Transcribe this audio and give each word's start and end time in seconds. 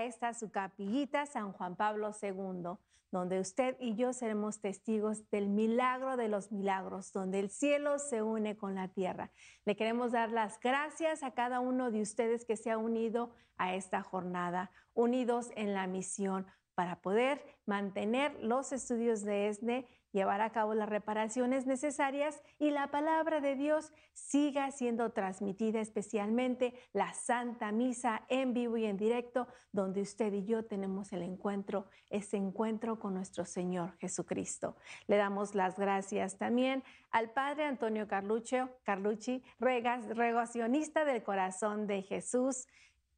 a 0.00 0.04
esta 0.04 0.32
su 0.32 0.50
capillita 0.50 1.26
San 1.26 1.52
Juan 1.52 1.76
Pablo 1.76 2.12
II, 2.22 2.78
donde 3.10 3.38
usted 3.38 3.76
y 3.80 3.96
yo 3.96 4.14
seremos 4.14 4.60
testigos 4.60 5.28
del 5.30 5.48
milagro 5.48 6.16
de 6.16 6.28
los 6.28 6.52
milagros, 6.52 7.12
donde 7.12 7.38
el 7.38 7.50
cielo 7.50 7.98
se 7.98 8.22
une 8.22 8.56
con 8.56 8.74
la 8.74 8.88
tierra. 8.88 9.30
Le 9.66 9.76
queremos 9.76 10.12
dar 10.12 10.30
las 10.30 10.58
gracias 10.58 11.22
a 11.22 11.32
cada 11.32 11.60
uno 11.60 11.90
de 11.90 12.00
ustedes 12.00 12.46
que 12.46 12.56
se 12.56 12.70
ha 12.70 12.78
unido 12.78 13.30
a 13.58 13.74
esta 13.74 14.02
jornada, 14.02 14.70
unidos 14.94 15.50
en 15.54 15.74
la 15.74 15.86
misión 15.86 16.46
para 16.74 17.02
poder 17.02 17.44
mantener 17.66 18.42
los 18.42 18.72
estudios 18.72 19.22
de 19.22 19.48
ESNE 19.48 19.86
llevar 20.12 20.40
a 20.40 20.50
cabo 20.50 20.74
las 20.74 20.88
reparaciones 20.88 21.66
necesarias 21.66 22.42
y 22.58 22.70
la 22.70 22.90
palabra 22.90 23.40
de 23.40 23.54
Dios 23.56 23.92
siga 24.12 24.70
siendo 24.70 25.10
transmitida, 25.12 25.80
especialmente 25.80 26.74
la 26.92 27.12
Santa 27.14 27.72
Misa 27.72 28.22
en 28.28 28.52
vivo 28.52 28.76
y 28.76 28.86
en 28.86 28.96
directo, 28.96 29.46
donde 29.72 30.02
usted 30.02 30.32
y 30.32 30.44
yo 30.44 30.64
tenemos 30.64 31.12
el 31.12 31.22
encuentro, 31.22 31.86
ese 32.08 32.36
encuentro 32.36 32.98
con 32.98 33.14
nuestro 33.14 33.44
Señor 33.44 33.96
Jesucristo. 33.98 34.76
Le 35.06 35.16
damos 35.16 35.54
las 35.54 35.78
gracias 35.78 36.38
también 36.38 36.82
al 37.10 37.30
Padre 37.30 37.64
Antonio 37.64 38.06
Carlucci, 38.08 38.56
Carlucci 38.84 39.42
regacionista 39.58 41.04
del 41.04 41.22
corazón 41.22 41.86
de 41.86 42.02
Jesús, 42.02 42.66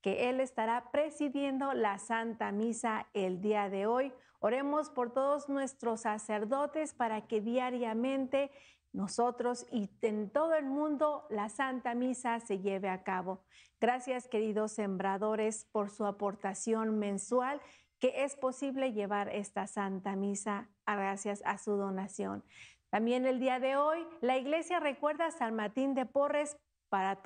que 0.01 0.29
Él 0.29 0.41
estará 0.41 0.91
presidiendo 0.91 1.73
la 1.75 1.99
Santa 1.99 2.51
Misa 2.53 3.07
el 3.15 3.41
día 3.41 3.69
de 3.71 3.87
hoy 3.87 4.13
Oremos 4.45 4.91
por 4.91 5.13
todos 5.13 5.49
nuestros 5.49 6.01
sacerdotes 6.01 6.95
para 6.95 7.29
que 7.29 7.41
diariamente 7.41 8.51
nosotros 8.93 9.67
y 9.71 9.89
en 10.03 10.31
todo 10.31 10.55
el 10.55 10.67
mundo 10.67 11.25
la 11.31 11.49
Santa 11.49 11.95
Misa 11.95 12.41
se 12.41 12.59
lleve 12.59 12.89
a 12.89 13.05
cabo. 13.05 13.45
Gracias 13.81 14.27
queridos 14.27 14.73
sembradores 14.73 15.69
por 15.71 15.91
su 15.91 16.05
aportación 16.07 16.99
mensual 16.99 17.61
que 18.01 18.25
es 18.25 18.35
posible 18.35 18.93
llevar 18.93 19.29
esta 19.29 19.69
Santa 19.69 20.17
Misa 20.17 20.69
gracias 20.89 21.41
a 21.45 21.57
su 21.57 21.77
donación. 21.77 22.43
También 22.91 23.27
el 23.27 23.39
día 23.39 23.61
de 23.61 23.77
hoy 23.77 24.05
la 24.23 24.39
iglesia 24.39 24.81
recuerda 24.81 25.27
a 25.27 25.31
San 25.31 25.55
Martín 25.55 25.95
de 25.95 26.05
Porres 26.05 26.57
para 26.93 27.23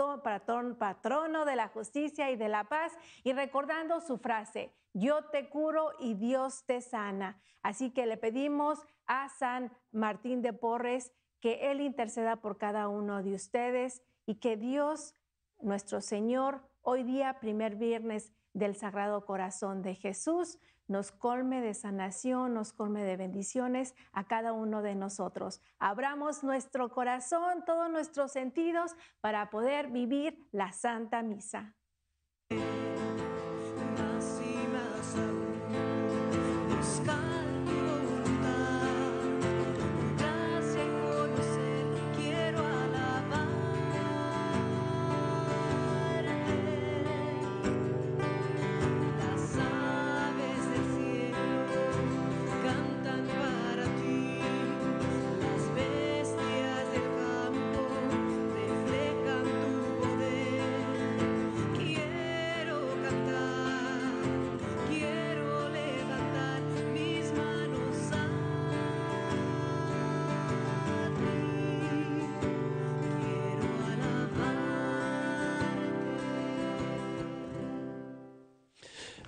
patrono 0.79 1.45
de 1.45 1.57
la 1.57 1.67
justicia 1.67 2.31
y 2.31 2.37
de 2.37 2.49
la 2.49 2.63
paz 2.69 2.97
y 3.25 3.33
recordando 3.33 4.01
su 4.01 4.17
frase, 4.17 4.73
yo 4.93 5.25
te 5.25 5.49
curo 5.49 5.91
y 5.99 6.15
Dios 6.15 6.65
te 6.67 6.81
sana. 6.81 7.43
Así 7.65 7.91
que 7.91 8.07
le 8.07 8.17
pedimos 8.17 8.79
a 9.09 9.29
San 9.29 9.73
Martín 9.91 10.41
de 10.41 10.53
Porres 10.53 11.13
que 11.41 11.73
Él 11.73 11.81
interceda 11.81 12.37
por 12.37 12.59
cada 12.59 12.87
uno 12.87 13.25
de 13.25 13.35
ustedes 13.35 14.05
y 14.25 14.37
que 14.37 14.57
Dios, 14.57 15.17
nuestro 15.59 16.01
Señor, 16.01 16.63
hoy 16.83 17.03
día, 17.03 17.41
primer 17.41 17.75
viernes 17.75 18.33
del 18.53 18.77
Sagrado 18.77 19.27
Corazón 19.27 19.83
de 19.83 19.97
Jesús, 19.97 20.61
nos 20.89 21.13
colme 21.13 21.61
de 21.61 21.75
sanación, 21.75 22.55
nos 22.55 22.73
colme 22.73 23.05
de 23.05 23.17
bendiciones 23.17 23.95
a 24.13 24.25
cada 24.25 24.53
uno 24.53 24.83
de 24.83 24.95
nosotros. 24.95 25.61
Abramos 25.79 26.43
nuestro 26.45 26.91
corazón, 26.91 27.65
todos 27.65 27.91
nuestros 27.91 28.33
sentidos 28.33 28.95
para 29.21 29.51
poder 29.51 29.89
vivir 29.89 30.39
la 30.53 30.73
Santa 30.73 31.23
Misa. 31.23 31.75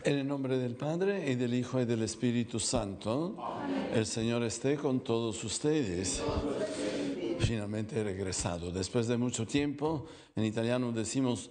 En 0.08 0.16
el 0.20 0.26
nombre 0.26 0.56
del 0.56 0.74
Padre 0.74 1.30
y 1.30 1.34
del 1.34 1.52
Hijo 1.52 1.82
y 1.82 1.84
del 1.84 2.02
Espíritu 2.02 2.58
Santo, 2.58 3.36
el 3.92 4.06
Señor 4.06 4.42
esté 4.42 4.76
con 4.76 5.00
todos 5.00 5.44
ustedes. 5.44 6.22
Finalmente 7.40 8.00
he 8.00 8.04
regresado. 8.04 8.70
Después 8.70 9.06
de 9.06 9.18
mucho 9.18 9.46
tiempo, 9.46 10.06
en 10.34 10.46
italiano 10.46 10.92
decimos, 10.92 11.50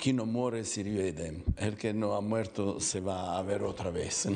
chi 0.00 0.12
no 0.12 0.26
muere 0.26 0.64
si 0.64 0.82
rivede, 0.82 1.44
el 1.58 1.76
que 1.76 1.94
no 1.94 2.14
ha 2.14 2.20
muerto 2.20 2.80
se 2.80 3.00
va 3.00 3.38
a 3.38 3.42
ver 3.42 3.62
otra 3.62 3.92
vez. 3.92 4.26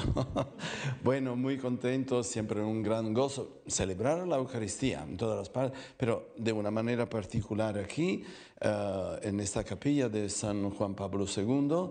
bueno, 1.03 1.35
muy 1.35 1.59
contento, 1.59 2.23
siempre 2.23 2.63
un 2.63 2.85
gran 2.85 3.13
gozo 3.13 3.63
celebrar 3.67 4.29
la 4.29 4.37
Eucaristía 4.37 5.03
en 5.03 5.17
todas 5.17 5.37
las 5.37 5.49
partes, 5.49 5.77
pero 5.97 6.29
de 6.37 6.53
una 6.53 6.71
manera 6.71 7.11
particular 7.11 7.77
aquí, 7.79 8.23
eh, 8.61 9.19
en 9.23 9.41
esta 9.41 9.65
capilla 9.65 10.09
de 10.09 10.29
San 10.29 10.71
Juan 10.71 10.95
Pablo 10.95 11.27
II 11.27 11.91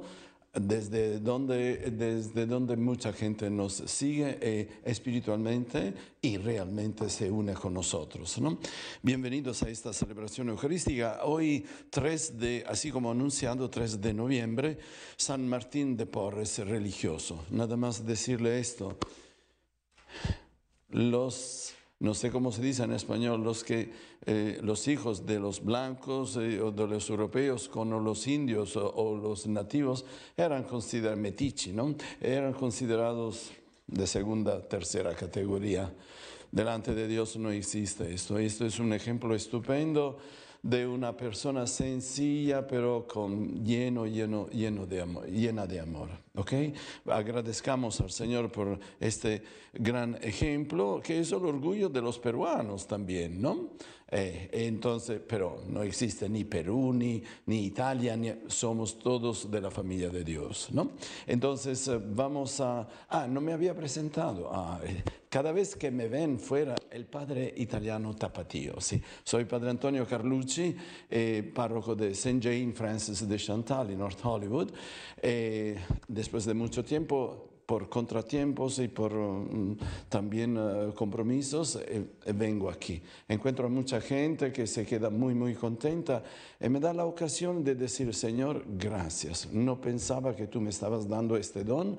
desde 0.54 1.20
donde, 1.20 1.92
desde 1.92 2.46
donde 2.46 2.76
mucha 2.76 3.14
gente 3.14 3.50
nos 3.50 3.74
sigue 3.74 4.38
eh, 4.42 4.68
espiritualmente 4.84 5.94
y 6.22 6.38
realmente 6.38 7.10
se 7.10 7.30
une 7.30 7.54
con 7.54 7.74
nosotros. 7.74 8.40
¿no? 8.40 8.58
Bienvenidos 9.02 9.62
a 9.64 9.70
esta 9.70 9.94
celebración 9.94 10.50
eucarística. 10.50 11.20
Hoy, 11.24 11.66
3 11.90 12.40
de, 12.40 12.66
así 12.68 12.92
como 12.92 13.12
anunciado, 13.12 13.70
3 13.70 14.02
de 14.02 14.14
noviembre, 14.14 14.78
San 15.18 15.48
Martín 15.48 15.96
de 15.96 16.06
Porres 16.06 16.60
religioso. 16.60 17.46
Nada 17.52 17.78
más 17.78 18.06
decirle 18.06 18.60
esto. 18.60 18.98
Los 20.90 21.76
no 22.00 22.14
sé 22.14 22.32
cómo 22.32 22.54
se 22.54 22.62
dice 22.62 22.84
en 22.84 22.94
español, 22.94 23.44
los, 23.44 23.66
que, 23.66 23.92
eh, 24.32 24.60
los 24.62 24.88
hijos 24.88 25.26
de 25.26 25.40
los 25.40 25.66
blancos 25.66 26.38
eh, 26.38 26.62
o 26.62 26.70
de 26.70 26.86
los 26.86 27.10
europeos 27.10 27.68
con 27.68 27.90
los 28.04 28.28
indios 28.28 28.78
o, 28.78 29.18
los 29.20 29.48
nativos 29.48 30.06
eran 30.38 30.66
considerados 30.66 31.18
metici, 31.18 31.72
¿no? 31.72 31.96
Eran 32.22 32.54
considerados 32.54 33.50
de 33.88 34.06
segunda, 34.06 34.62
tercera 34.62 35.16
categoría. 35.16 35.92
Delante 36.52 36.94
de 36.94 37.08
Dios 37.08 37.38
no 37.38 37.50
existe 37.50 38.14
esto. 38.14 38.38
Esto 38.38 38.68
es 38.68 38.78
un 38.78 38.94
ejemplo 38.94 39.34
estupendo 39.34 40.20
de 40.62 40.86
una 40.86 41.18
persona 41.18 41.66
sencilla, 41.66 42.68
pero 42.68 43.08
con 43.08 43.64
lleno, 43.66 44.06
lleno, 44.06 44.48
lleno 44.50 44.86
de 44.86 45.02
amor, 45.02 45.26
llena 45.28 45.66
de 45.66 45.80
amor. 45.80 46.10
¿Ok? 46.36 46.54
Agradezcamos 47.06 48.00
al 48.02 48.12
Señor 48.12 48.52
por 48.52 48.80
este 49.00 49.42
gran 49.74 50.20
ejemplo, 50.22 51.02
que 51.04 51.20
es 51.20 51.32
el 51.32 51.46
orgullo 51.46 51.90
de 51.90 52.02
los 52.02 52.20
peruanos 52.20 52.86
también, 52.86 53.42
¿no? 53.42 53.72
Eh, 54.12 54.50
entonces, 54.52 55.22
pero 55.26 55.64
no 55.68 55.84
existe 55.84 56.28
ni 56.28 56.44
Perú, 56.44 56.94
ni, 56.94 57.22
ni 57.46 57.66
Italia, 57.66 58.18
ni, 58.18 58.32
somos 58.48 58.98
todos 58.98 59.50
de 59.52 59.62
la 59.62 59.70
familia 59.70 60.10
de 60.10 60.24
Dios, 60.24 60.70
¿no? 60.72 60.92
Entonces, 61.28 61.88
eh, 61.88 62.00
vamos 62.04 62.60
a... 62.60 62.88
Ah, 63.10 63.28
no 63.28 63.40
me 63.40 63.54
había 63.54 63.76
presentado. 63.76 64.50
Ah, 64.52 64.80
eh, 64.84 65.04
cada 65.30 65.52
vez 65.52 65.76
que 65.76 65.92
me 65.92 66.08
ven 66.08 66.40
fuera, 66.40 66.76
el 66.90 67.06
padre 67.06 67.54
italiano 67.58 68.16
Tapatío, 68.16 68.82
sí. 68.82 69.00
Soy 69.24 69.46
padre 69.46 69.70
Antonio 69.70 70.08
Carlucci, 70.08 70.76
párroco 71.54 71.96
de 71.96 72.12
St. 72.12 72.40
Jane 72.42 72.74
Francis 72.74 73.28
de 73.28 73.38
Chantal, 73.38 73.92
en 73.92 74.00
North 74.00 74.20
Hollywood. 74.24 74.72
después 76.08 76.46
de 76.46 76.54
mucho 76.56 76.84
tiempo 76.84 77.49
por 77.70 77.88
contratiempos 77.88 78.80
y 78.80 78.88
por 78.88 79.14
mm, 79.14 79.78
también 80.10 80.58
eh, 80.58 80.92
compromisos, 80.96 81.76
eh, 81.76 82.04
eh, 82.26 82.34
vengo 82.34 82.68
aquí. 82.68 83.00
Encuentro 83.28 83.68
a 83.68 83.70
mucha 83.70 84.02
gente 84.02 84.52
que 84.52 84.66
se 84.66 84.88
queda 84.88 85.12
muy, 85.12 85.36
muy 85.36 85.54
contenta 85.54 86.24
y 86.60 86.68
me 86.68 86.80
da 86.80 86.96
la 86.96 87.06
ocasión 87.06 87.64
de 87.64 87.76
decir, 87.76 88.12
Señor, 88.16 88.66
gracias. 88.68 89.54
No 89.54 89.80
pensaba 89.80 90.36
que 90.36 90.48
tú 90.48 90.60
me 90.60 90.72
estabas 90.72 91.08
dando 91.08 91.38
este 91.38 91.64
don 91.64 91.96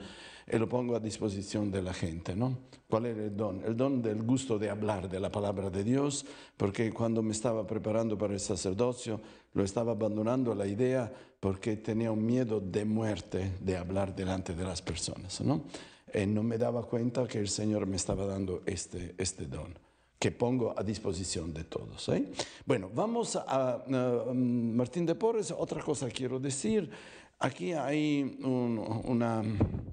y 0.52 0.58
lo 0.58 0.68
pongo 0.68 0.96
a 0.96 0.98
disposición 0.98 1.70
de 1.70 1.82
la 1.82 1.94
gente, 1.94 2.34
¿no? 2.34 2.58
¿Cuál 2.88 3.06
era 3.06 3.22
el 3.22 3.36
don? 3.36 3.62
El 3.64 3.76
don 3.76 4.02
del 4.02 4.24
gusto 4.24 4.58
de 4.58 4.70
hablar 4.70 5.08
de 5.08 5.20
la 5.20 5.30
palabra 5.30 5.70
de 5.70 5.84
Dios, 5.84 6.26
porque 6.56 6.90
cuando 6.92 7.22
me 7.22 7.30
estaba 7.30 7.64
preparando 7.64 8.18
para 8.18 8.32
el 8.32 8.40
sacerdocio, 8.40 9.20
lo 9.54 9.64
estaba 9.64 9.92
abandonando 9.92 10.54
la 10.54 10.66
idea 10.66 11.12
porque 11.40 11.76
tenía 11.76 12.12
un 12.12 12.24
miedo 12.24 12.60
de 12.60 12.84
muerte 12.84 13.52
de 13.60 13.76
hablar 13.76 14.14
delante 14.14 14.54
de 14.54 14.64
las 14.64 14.82
personas, 14.82 15.40
¿no? 15.40 15.64
Y 16.12 16.26
no 16.26 16.42
me 16.42 16.58
daba 16.58 16.82
cuenta 16.82 17.26
que 17.26 17.38
el 17.38 17.48
Señor 17.48 17.86
me 17.86 17.96
estaba 17.96 18.26
dando 18.26 18.62
este, 18.66 19.14
este 19.18 19.46
don 19.46 19.78
que 20.18 20.30
pongo 20.32 20.74
a 20.78 20.82
disposición 20.82 21.54
de 21.54 21.64
todos. 21.64 22.08
¿eh? 22.10 22.30
Bueno, 22.66 22.90
vamos 22.94 23.36
a, 23.36 23.44
a 23.76 24.34
Martín 24.34 25.06
de 25.06 25.14
Porres. 25.14 25.50
Otra 25.50 25.82
cosa 25.82 26.08
quiero 26.10 26.38
decir. 26.38 26.90
Aquí 27.38 27.72
hay 27.72 28.36
un- 28.42 28.78
una 29.06 29.42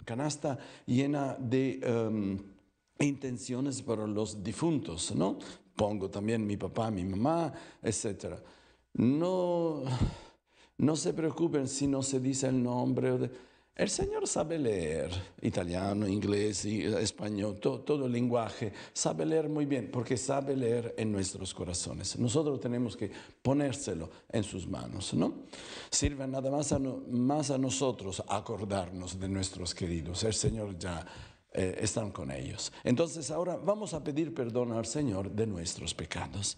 canasta 0.03 0.57
llena 0.85 1.37
de 1.39 1.79
em, 1.81 2.37
intenciones 2.99 3.81
para 3.81 4.05
los 4.05 4.43
difuntos, 4.43 5.15
¿no? 5.15 5.37
Pongo 5.75 6.09
también 6.09 6.45
mi 6.45 6.57
papá, 6.57 6.91
mi 6.91 7.05
mamá, 7.05 7.53
etc. 7.81 8.35
No, 8.97 9.83
no 10.77 10.95
se 10.95 11.13
preocupen 11.13 11.67
si 11.67 11.87
no 11.87 12.01
se 12.03 12.19
dice 12.19 12.47
el 12.47 12.61
nombre. 12.61 13.29
El 13.75 13.89
Señor 13.91 14.27
sabe 14.27 14.57
leer 14.57 15.11
italiano, 15.39 16.07
inglés, 16.07 16.65
español, 16.65 17.59
to- 17.59 17.81
todo 17.81 18.07
el 18.07 18.11
lenguaje. 18.11 18.73
Sabe 18.91 19.23
leer 19.23 19.49
muy 19.49 19.67
bien 19.67 19.91
porque 19.91 20.17
sabe 20.17 20.55
leer 20.57 20.95
en 20.97 21.11
nuestros 21.11 21.53
corazones. 21.53 22.17
Nosotros 22.17 22.59
tenemos 22.59 22.97
que 22.97 23.11
ponérselo 23.43 24.09
en 24.29 24.43
sus 24.43 24.67
manos, 24.67 25.13
¿no? 25.13 25.31
Sirve 25.91 26.25
nada 26.27 26.49
más 26.49 26.71
a, 26.71 26.79
no- 26.79 27.03
más 27.07 27.51
a 27.51 27.59
nosotros 27.59 28.23
acordarnos 28.27 29.19
de 29.19 29.29
nuestros 29.29 29.75
queridos. 29.75 30.23
El 30.23 30.33
Señor 30.33 30.75
ya 30.79 31.05
eh, 31.53 31.77
está 31.79 32.11
con 32.11 32.31
ellos. 32.31 32.73
Entonces 32.83 33.29
ahora 33.29 33.57
vamos 33.57 33.93
a 33.93 34.03
pedir 34.03 34.33
perdón 34.33 34.71
al 34.71 34.87
Señor 34.87 35.29
de 35.29 35.45
nuestros 35.45 35.93
pecados. 35.93 36.57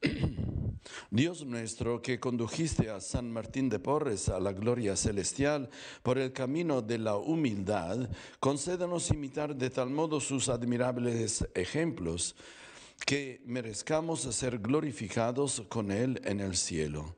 Dios 1.10 1.44
nuestro, 1.44 2.00
que 2.00 2.18
condujiste 2.18 2.90
a 2.90 3.00
San 3.00 3.30
Martín 3.30 3.68
de 3.68 3.78
Porres 3.78 4.28
a 4.28 4.40
la 4.40 4.52
gloria 4.52 4.96
celestial 4.96 5.68
por 6.02 6.18
el 6.18 6.32
camino 6.32 6.82
de 6.82 6.98
la 6.98 7.16
humildad, 7.16 8.08
concédanos 8.38 9.10
imitar 9.10 9.54
de 9.54 9.70
tal 9.70 9.90
modo 9.90 10.20
sus 10.20 10.48
admirables 10.48 11.46
ejemplos, 11.54 12.34
que 13.04 13.42
merezcamos 13.44 14.20
ser 14.20 14.58
glorificados 14.58 15.62
con 15.68 15.90
Él 15.90 16.20
en 16.24 16.40
el 16.40 16.56
cielo. 16.56 17.16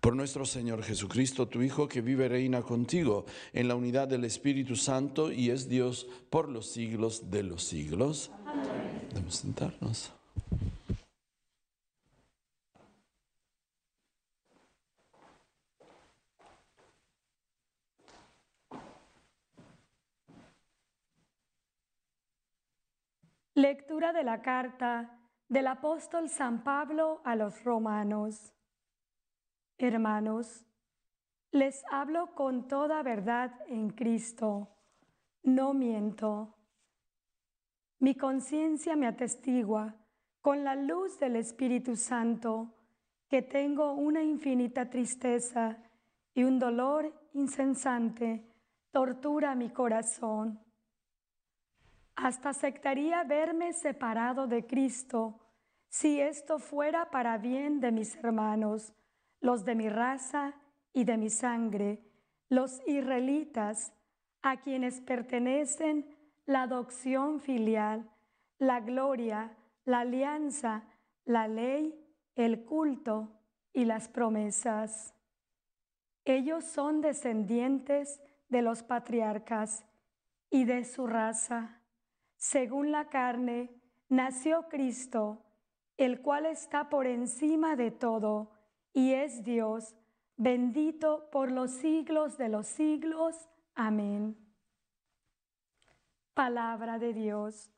Por 0.00 0.16
nuestro 0.16 0.44
Señor 0.44 0.82
Jesucristo, 0.82 1.46
tu 1.46 1.62
Hijo, 1.62 1.86
que 1.86 2.00
vive 2.00 2.28
reina 2.28 2.62
contigo 2.62 3.24
en 3.52 3.68
la 3.68 3.76
unidad 3.76 4.08
del 4.08 4.24
Espíritu 4.24 4.74
Santo 4.74 5.30
y 5.30 5.50
es 5.50 5.68
Dios 5.68 6.08
por 6.28 6.48
los 6.48 6.66
siglos 6.66 7.30
de 7.30 7.44
los 7.44 7.62
siglos. 7.62 8.30
Lectura 23.62 24.12
de 24.12 24.24
la 24.24 24.42
carta 24.42 25.20
del 25.48 25.68
apóstol 25.68 26.28
San 26.28 26.64
Pablo 26.64 27.20
a 27.24 27.36
los 27.36 27.62
romanos. 27.62 28.52
Hermanos, 29.78 30.66
les 31.52 31.84
hablo 31.88 32.34
con 32.34 32.66
toda 32.66 33.04
verdad 33.04 33.52
en 33.68 33.90
Cristo, 33.90 34.68
no 35.44 35.74
miento. 35.74 36.56
Mi 38.00 38.16
conciencia 38.16 38.96
me 38.96 39.06
atestigua 39.06 39.94
con 40.40 40.64
la 40.64 40.74
luz 40.74 41.20
del 41.20 41.36
Espíritu 41.36 41.94
Santo 41.94 42.74
que 43.28 43.42
tengo 43.42 43.92
una 43.92 44.24
infinita 44.24 44.90
tristeza 44.90 45.78
y 46.34 46.42
un 46.42 46.58
dolor 46.58 47.14
incesante 47.32 48.44
tortura 48.90 49.54
mi 49.54 49.70
corazón. 49.70 50.71
Hasta 52.16 52.50
aceptaría 52.50 53.24
verme 53.24 53.72
separado 53.72 54.46
de 54.46 54.66
Cristo 54.66 55.40
si 55.88 56.20
esto 56.20 56.58
fuera 56.58 57.10
para 57.10 57.36
bien 57.38 57.80
de 57.80 57.92
mis 57.92 58.16
hermanos, 58.16 58.94
los 59.40 59.64
de 59.64 59.74
mi 59.74 59.88
raza 59.88 60.54
y 60.92 61.04
de 61.04 61.16
mi 61.18 61.28
sangre, 61.30 62.02
los 62.48 62.80
israelitas, 62.86 63.92
a 64.42 64.60
quienes 64.60 65.00
pertenecen 65.00 66.16
la 66.46 66.62
adopción 66.62 67.40
filial, 67.40 68.10
la 68.58 68.80
gloria, 68.80 69.56
la 69.84 70.00
alianza, 70.00 70.84
la 71.24 71.46
ley, 71.46 71.94
el 72.34 72.64
culto 72.64 73.40
y 73.72 73.84
las 73.84 74.08
promesas. 74.08 75.14
Ellos 76.24 76.64
son 76.64 77.00
descendientes 77.00 78.20
de 78.48 78.62
los 78.62 78.82
patriarcas 78.82 79.84
y 80.50 80.64
de 80.64 80.84
su 80.84 81.06
raza. 81.06 81.81
Según 82.42 82.90
la 82.90 83.08
carne, 83.08 83.70
nació 84.08 84.66
Cristo, 84.68 85.44
el 85.96 86.22
cual 86.22 86.46
está 86.46 86.88
por 86.88 87.06
encima 87.06 87.76
de 87.76 87.92
todo 87.92 88.50
y 88.92 89.12
es 89.12 89.44
Dios, 89.44 89.94
bendito 90.36 91.30
por 91.30 91.52
los 91.52 91.70
siglos 91.70 92.36
de 92.38 92.48
los 92.48 92.66
siglos. 92.66 93.48
Amén. 93.76 94.36
Palabra 96.34 96.98
de 96.98 97.12
Dios. 97.12 97.70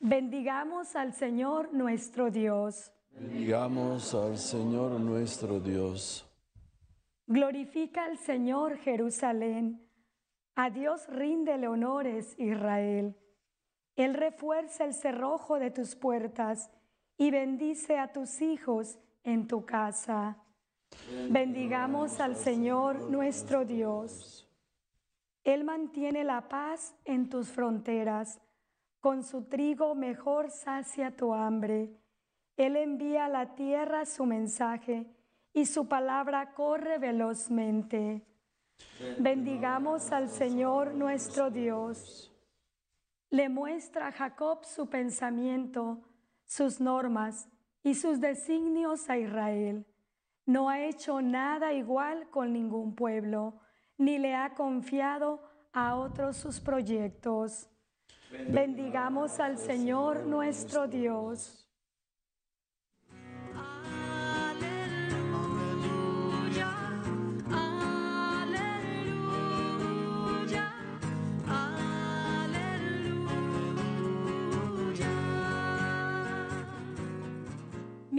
Bendigamos 0.00 0.96
al 0.96 1.14
Señor 1.14 1.72
nuestro 1.72 2.32
Dios. 2.32 2.92
Digamos 3.12 4.12
al 4.12 4.36
Señor 4.38 4.98
nuestro 4.98 5.60
Dios. 5.60 6.28
Glorifica 7.28 8.06
al 8.06 8.18
Señor 8.18 8.76
Jerusalén. 8.78 9.91
A 10.54 10.70
Dios 10.70 11.06
ríndele 11.08 11.66
honores 11.66 12.34
Israel. 12.38 13.16
Él 13.96 14.14
refuerza 14.14 14.84
el 14.84 14.94
cerrojo 14.94 15.58
de 15.58 15.70
tus 15.70 15.96
puertas 15.96 16.70
y 17.16 17.30
bendice 17.30 17.98
a 17.98 18.12
tus 18.12 18.42
hijos 18.42 18.98
en 19.24 19.46
tu 19.46 19.64
casa. 19.64 20.38
Bendigamos 21.30 22.20
al 22.20 22.36
Señor 22.36 23.10
nuestro 23.10 23.64
Dios. 23.64 24.48
Él 25.44 25.64
mantiene 25.64 26.22
la 26.22 26.48
paz 26.48 26.94
en 27.04 27.28
tus 27.28 27.48
fronteras. 27.48 28.40
Con 29.00 29.24
su 29.24 29.44
trigo 29.44 29.94
mejor 29.94 30.50
sacia 30.50 31.16
tu 31.16 31.32
hambre. 31.34 31.96
Él 32.56 32.76
envía 32.76 33.24
a 33.24 33.28
la 33.28 33.54
tierra 33.54 34.04
su 34.04 34.26
mensaje 34.26 35.06
y 35.52 35.66
su 35.66 35.88
palabra 35.88 36.52
corre 36.54 36.98
velozmente. 36.98 38.26
Bendigamos 39.18 40.12
al 40.12 40.28
Señor 40.28 40.94
nuestro 40.94 41.50
Dios. 41.50 42.32
Le 43.30 43.48
muestra 43.48 44.08
a 44.08 44.12
Jacob 44.12 44.64
su 44.64 44.88
pensamiento, 44.88 46.00
sus 46.44 46.80
normas 46.80 47.48
y 47.82 47.94
sus 47.94 48.20
designios 48.20 49.10
a 49.10 49.18
Israel. 49.18 49.86
No 50.46 50.68
ha 50.68 50.84
hecho 50.84 51.20
nada 51.20 51.72
igual 51.72 52.28
con 52.30 52.52
ningún 52.52 52.94
pueblo, 52.94 53.60
ni 53.98 54.18
le 54.18 54.34
ha 54.34 54.54
confiado 54.54 55.40
a 55.72 55.96
otros 55.96 56.36
sus 56.36 56.60
proyectos. 56.60 57.68
Bendigamos 58.48 59.40
al 59.40 59.58
Señor 59.58 60.26
nuestro 60.26 60.86
Dios. 60.86 61.68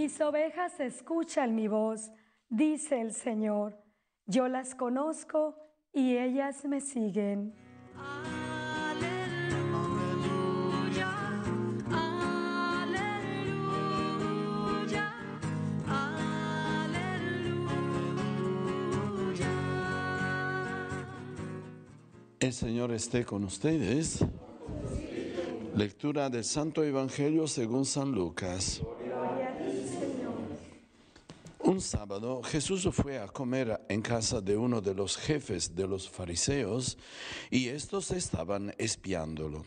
Mis 0.04 0.20
ovejas 0.20 0.78
escuchan 0.82 1.56
mi 1.56 1.70
voz, 1.70 2.12
dice 2.50 3.00
el 3.00 3.14
Señor. 3.14 3.82
Yo 4.26 4.50
las 4.50 4.76
conozco 4.76 5.56
y 5.94 6.18
ellas 6.18 6.66
me 6.66 6.82
siguen. 6.82 7.56
Aleluya, 8.86 9.48
aleluya, 12.82 13.54
aleluya. 15.88 17.40
El 22.42 22.52
Señor 22.52 22.92
esté 22.92 23.24
con 23.24 23.46
ustedes. 23.46 24.20
Lectura 25.78 26.30
del 26.30 26.44
Santo 26.44 26.84
Evangelio 26.84 27.48
según 27.48 27.86
San 27.86 28.12
Lucas. 28.12 28.82
Un 31.74 31.82
sábado 31.82 32.44
Jesús 32.44 32.88
fue 32.92 33.18
a 33.18 33.26
comer 33.26 33.84
en 33.90 34.04
casa 34.04 34.42
de 34.42 34.56
uno 34.56 34.80
de 34.80 34.94
los 34.94 35.18
jefes 35.18 35.74
de 35.74 35.88
los 35.88 36.08
fariseos 36.08 37.00
y 37.50 37.70
estos 37.70 38.12
estaban 38.12 38.76
espiándolo. 38.78 39.66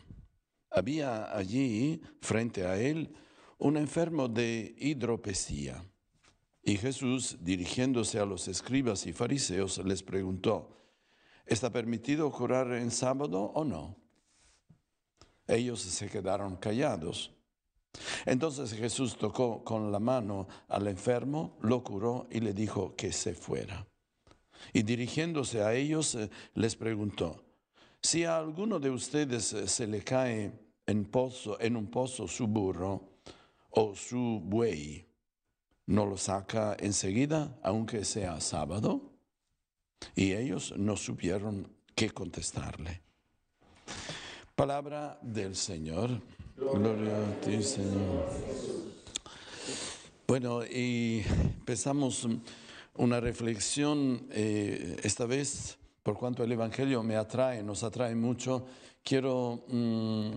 Había 0.70 1.36
allí, 1.36 2.00
frente 2.20 2.64
a 2.64 2.80
él, 2.80 3.12
un 3.58 3.76
enfermo 3.76 4.28
de 4.28 4.76
hidropesía. 4.78 5.84
Y 6.62 6.76
Jesús, 6.76 7.38
dirigiéndose 7.40 8.20
a 8.20 8.24
los 8.24 8.46
escribas 8.46 9.04
y 9.08 9.12
fariseos, 9.12 9.78
les 9.78 10.04
preguntó, 10.04 10.78
¿está 11.44 11.72
permitido 11.72 12.30
curar 12.30 12.72
en 12.74 12.92
sábado 12.92 13.50
o 13.52 13.64
no? 13.64 13.96
Ellos 15.48 15.80
se 15.80 16.08
quedaron 16.08 16.54
callados. 16.54 17.35
Entonces 18.24 18.72
Jesús 18.72 19.16
tocó 19.16 19.64
con 19.64 19.92
la 19.92 20.00
mano 20.00 20.48
al 20.68 20.86
enfermo, 20.88 21.56
lo 21.62 21.82
curó 21.82 22.26
y 22.30 22.40
le 22.40 22.52
dijo 22.52 22.94
que 22.96 23.12
se 23.12 23.34
fuera. 23.34 23.86
Y 24.72 24.82
dirigiéndose 24.82 25.62
a 25.62 25.74
ellos 25.74 26.14
eh, 26.14 26.30
les 26.54 26.76
preguntó, 26.76 27.44
si 28.00 28.24
a 28.24 28.38
alguno 28.38 28.78
de 28.78 28.90
ustedes 28.90 29.52
eh, 29.52 29.68
se 29.68 29.86
le 29.86 30.02
cae 30.02 30.52
en, 30.86 31.76
un 31.76 31.86
pozo 31.90 32.28
su 32.28 32.46
burro 32.46 33.02
o 33.70 33.94
su 33.94 34.40
buey, 34.44 35.06
¿no 35.86 36.06
lo 36.06 36.16
saca 36.16 36.76
enseguida, 36.78 37.58
aunque 37.62 38.04
sea 38.04 38.40
sábado? 38.40 39.12
Y 40.14 40.32
ellos 40.32 40.74
no 40.76 40.96
supieron 40.96 41.68
qué 41.94 42.10
contestarle. 42.10 43.02
Palabra 44.54 45.18
del 45.22 45.54
Señor. 45.54 46.20
Gloria 46.56 47.18
a 47.18 47.40
ti, 47.42 47.62
Señor. 47.62 48.30
Bueno, 50.26 50.64
y 50.64 51.22
empezamos 51.58 52.26
una 52.94 53.20
reflexión, 53.20 54.26
eh, 54.30 54.96
esta 55.02 55.26
vez, 55.26 55.76
por 56.02 56.16
cuanto 56.16 56.42
el 56.42 56.52
Evangelio 56.52 57.02
me 57.02 57.16
atrae, 57.16 57.62
nos 57.62 57.82
atrae 57.82 58.14
mucho, 58.14 58.64
quiero, 59.04 59.66
mm, 59.68 60.30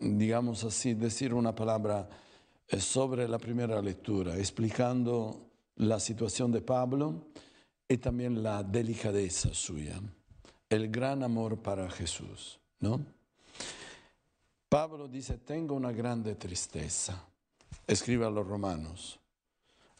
digamos 0.00 0.64
así, 0.64 0.94
decir 0.94 1.32
una 1.32 1.54
palabra 1.54 2.08
eh, 2.66 2.80
sobre 2.80 3.28
la 3.28 3.38
primera 3.38 3.80
lectura, 3.80 4.36
explicando 4.36 5.52
la 5.76 6.00
situación 6.00 6.50
de 6.50 6.62
Pablo 6.62 7.28
y 7.88 7.98
también 7.98 8.42
la 8.42 8.64
delicadeza 8.64 9.54
suya, 9.54 10.00
el 10.68 10.90
gran 10.90 11.22
amor 11.22 11.62
para 11.62 11.88
Jesús, 11.90 12.58
¿no? 12.80 13.23
Pablo 14.74 15.06
dice, 15.06 15.38
tengo 15.38 15.76
una 15.76 15.92
grande 15.92 16.34
tristeza. 16.34 17.24
Escribe 17.86 18.26
a 18.26 18.28
los 18.28 18.44
romanos, 18.44 19.20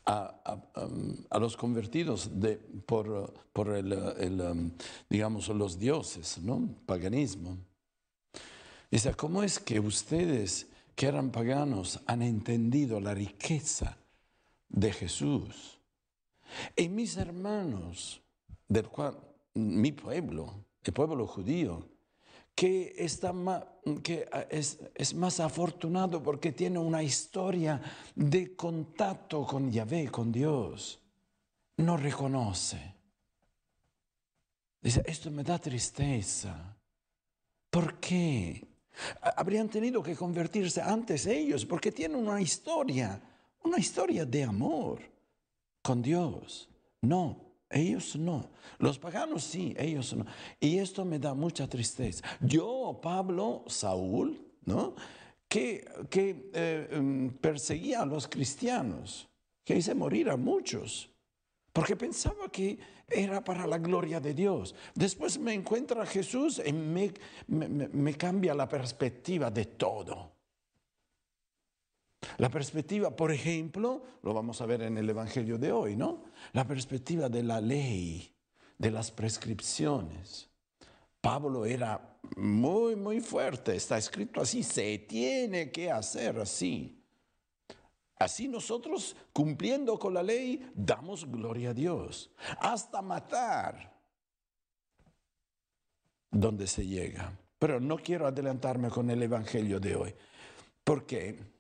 a, 0.04 0.34
um, 0.82 1.14
los 1.40 1.56
convertidos 1.56 2.28
por, 2.84 3.32
por 3.52 3.68
el, 3.68 3.92
el, 3.92 4.40
um, 4.40 4.72
digamos, 5.08 5.46
los 5.50 5.78
dioses, 5.78 6.38
¿no? 6.38 6.68
Paganismo. 6.86 7.56
Dice, 8.90 9.14
¿cómo 9.14 9.44
es 9.44 9.60
que 9.60 9.78
ustedes 9.78 10.66
que 10.96 11.06
eran 11.06 11.30
paganos 11.30 12.00
han 12.06 12.22
entendido 12.22 12.98
la 12.98 13.14
riqueza 13.14 13.96
de 14.68 14.92
Jesús? 14.92 15.78
Y 16.74 16.88
mis 16.88 17.16
hermanos, 17.16 18.20
del 18.66 18.88
cual, 18.88 19.16
mi 19.54 19.92
pueblo, 19.92 20.52
el 20.82 20.92
pueblo 20.92 21.28
judío, 21.28 21.93
que, 22.54 22.94
está 22.98 23.32
ma- 23.32 23.66
que 24.02 24.28
ah, 24.32 24.46
es, 24.50 24.78
más 25.14 25.40
afortunado 25.40 26.22
porque 26.22 26.52
tiene 26.52 26.78
una 26.78 27.02
historia 27.02 27.80
de 28.14 28.54
contacto 28.54 29.44
con 29.44 29.70
Yahvé, 29.72 30.08
con 30.10 30.30
Dios, 30.30 31.00
no 31.78 31.96
reconoce. 31.96 32.94
Dice, 34.80 35.02
esto 35.06 35.30
me 35.30 35.42
da 35.42 35.58
tristeza. 35.58 36.76
¿Por 37.70 37.98
qué? 37.98 38.64
Ha- 39.22 39.30
Habrían 39.40 39.68
tenido 39.68 40.02
que 40.02 40.14
convertirse 40.14 40.80
antes 40.80 41.26
ellos 41.26 41.64
porque 41.66 41.90
tienen 41.90 42.18
una 42.18 42.40
historia, 42.40 43.20
una 43.64 43.78
historia 43.78 44.24
de 44.24 44.44
amor 44.44 45.00
con 45.82 46.00
Dios. 46.02 46.68
No, 47.00 47.53
ellos 47.74 48.16
no. 48.16 48.50
Los 48.78 48.98
paganos 48.98 49.44
sí, 49.44 49.74
ellos 49.76 50.14
no. 50.14 50.24
Y 50.60 50.78
esto 50.78 51.04
me 51.04 51.18
da 51.18 51.34
mucha 51.34 51.68
tristeza. 51.68 52.24
Yo, 52.40 52.98
Pablo, 53.02 53.64
Saúl, 53.66 54.40
¿no? 54.64 54.94
Que, 55.48 55.84
que 56.08 56.50
eh, 56.54 56.88
em, 56.92 57.30
perseguía 57.30 58.02
a 58.02 58.06
los 58.06 58.26
cristianos, 58.28 59.28
que 59.64 59.76
hice 59.76 59.94
morir 59.94 60.30
a 60.30 60.36
muchos, 60.36 61.10
porque 61.72 61.96
pensaba 61.96 62.48
que 62.50 62.78
era 63.08 63.42
para 63.42 63.66
la 63.66 63.78
gloria 63.78 64.20
de 64.20 64.34
Dios. 64.34 64.74
Después 64.94 65.38
me 65.38 65.52
encuentra 65.52 66.06
Jesús 66.06 66.62
y 66.64 66.72
me, 66.72 68.14
cambia 68.14 68.54
la 68.54 68.68
perspectiva 68.68 69.50
de 69.50 69.64
todo. 69.66 70.33
La 72.38 72.48
perspectiva, 72.48 73.14
por 73.14 73.30
ejemplo, 73.30 74.02
lo 74.22 74.34
vamos 74.34 74.60
a 74.60 74.66
ver 74.66 74.82
en 74.82 74.98
el 74.98 75.08
Evangelio 75.08 75.58
de 75.58 75.72
hoy, 75.72 75.96
¿no? 75.96 76.24
La 76.52 76.66
perspectiva 76.66 77.28
de 77.28 77.42
la 77.42 77.60
ley, 77.60 78.32
de 78.78 78.90
las 78.90 79.10
prescripciones. 79.10 80.50
Pablo 81.20 81.64
era 81.64 82.18
muy, 82.36 82.96
muy 82.96 83.20
fuerte, 83.20 83.76
está 83.76 83.96
escrito 83.96 84.40
así, 84.40 84.62
se 84.62 84.98
tiene 84.98 85.70
que 85.70 85.90
hacer 85.90 86.38
así. 86.38 87.00
Así 88.18 88.48
nosotros, 88.48 89.16
cumpliendo 89.32 89.98
con 89.98 90.14
la 90.14 90.22
ley, 90.22 90.70
damos 90.74 91.30
gloria 91.30 91.70
a 91.70 91.74
Dios. 91.74 92.30
Hasta 92.60 93.02
matar, 93.02 93.92
donde 96.30 96.66
se 96.66 96.86
llega. 96.86 97.32
Pero 97.58 97.80
no 97.80 97.96
quiero 97.96 98.26
adelantarme 98.26 98.90
con 98.90 99.10
el 99.10 99.22
Evangelio 99.22 99.80
de 99.80 99.96
hoy. 99.96 100.14
¿Por 100.84 101.06
qué? 101.06 101.53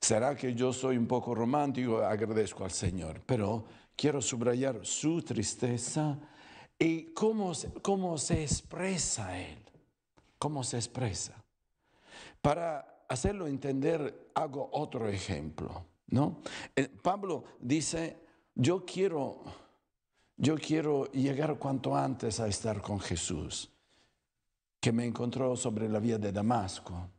Será 0.00 0.36
que 0.36 0.54
yo 0.54 0.72
soy 0.72 0.96
un 0.96 1.06
poco 1.06 1.34
romántico, 1.34 1.98
agradezco 1.98 2.64
al 2.64 2.70
Señor, 2.70 3.20
pero 3.26 3.64
quiero 3.96 4.22
subrayar 4.22 4.86
su 4.86 5.22
tristeza 5.22 6.18
y 6.78 7.12
cómo, 7.12 7.52
cómo 7.82 8.16
se 8.16 8.42
expresa 8.42 9.38
Él, 9.38 9.58
cómo 10.38 10.62
se 10.62 10.76
expresa. 10.76 11.42
Para 12.40 13.04
hacerlo 13.08 13.46
entender, 13.48 14.30
hago 14.34 14.68
otro 14.72 15.08
ejemplo, 15.08 15.84
¿no? 16.08 16.40
Eh, 16.76 16.88
Pablo 16.88 17.44
dice, 17.58 18.16
yo 18.54 18.84
quiero, 18.84 19.42
yo 20.36 20.56
quiero 20.56 21.10
llegar 21.10 21.58
cuanto 21.58 21.96
antes 21.96 22.38
a 22.38 22.46
estar 22.46 22.80
con 22.80 23.00
Jesús. 23.00 23.70
que 24.80 24.92
me 24.92 25.04
encontró 25.04 25.56
sobre 25.56 25.88
la 25.88 25.98
vía 25.98 26.18
de 26.18 26.32
Damasco. 26.32 27.10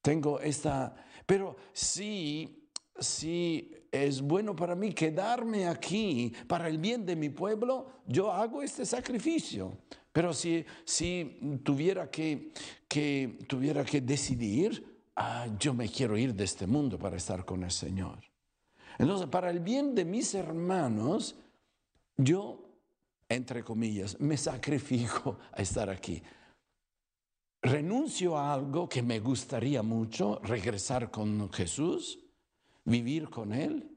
Tengo 0.00 0.38
esta, 0.40 0.94
pero 1.28 1.56
sí, 1.74 2.70
sí 2.98 3.70
es 3.92 4.22
bueno 4.22 4.56
para 4.56 4.74
mí 4.74 4.94
quedarme 4.94 5.68
aquí 5.68 6.32
para 6.46 6.68
el 6.68 6.78
bien 6.78 7.04
de 7.04 7.16
mi 7.16 7.28
pueblo, 7.28 7.86
yo 8.06 8.32
hago 8.32 8.62
este 8.62 8.86
sacrificio. 8.86 9.76
Pero 10.10 10.32
si, 10.32 10.64
si 10.86 11.60
tuviera, 11.62 12.10
que, 12.10 12.50
que, 12.88 13.40
tuviera 13.46 13.84
que 13.84 14.00
decidir, 14.00 15.02
ah, 15.16 15.46
yo 15.60 15.74
me 15.74 15.90
quiero 15.90 16.16
ir 16.16 16.34
de 16.34 16.44
este 16.44 16.66
mundo 16.66 16.98
para 16.98 17.18
estar 17.18 17.44
con 17.44 17.62
el 17.62 17.72
Señor. 17.72 18.20
Entonces, 18.98 19.26
para 19.26 19.50
el 19.50 19.60
bien 19.60 19.94
de 19.94 20.06
mis 20.06 20.32
hermanos, 20.32 21.36
yo, 22.16 22.70
entre 23.28 23.62
comillas, 23.62 24.18
me 24.18 24.38
sacrifico 24.38 25.38
a 25.52 25.60
estar 25.60 25.90
aquí. 25.90 26.22
Renuncio 27.62 28.36
a 28.36 28.54
algo 28.54 28.88
que 28.88 29.02
me 29.02 29.18
gustaría 29.18 29.82
mucho, 29.82 30.40
regresar 30.42 31.10
con 31.10 31.50
Jesús, 31.52 32.18
vivir 32.84 33.28
con 33.28 33.52
Él. 33.52 33.90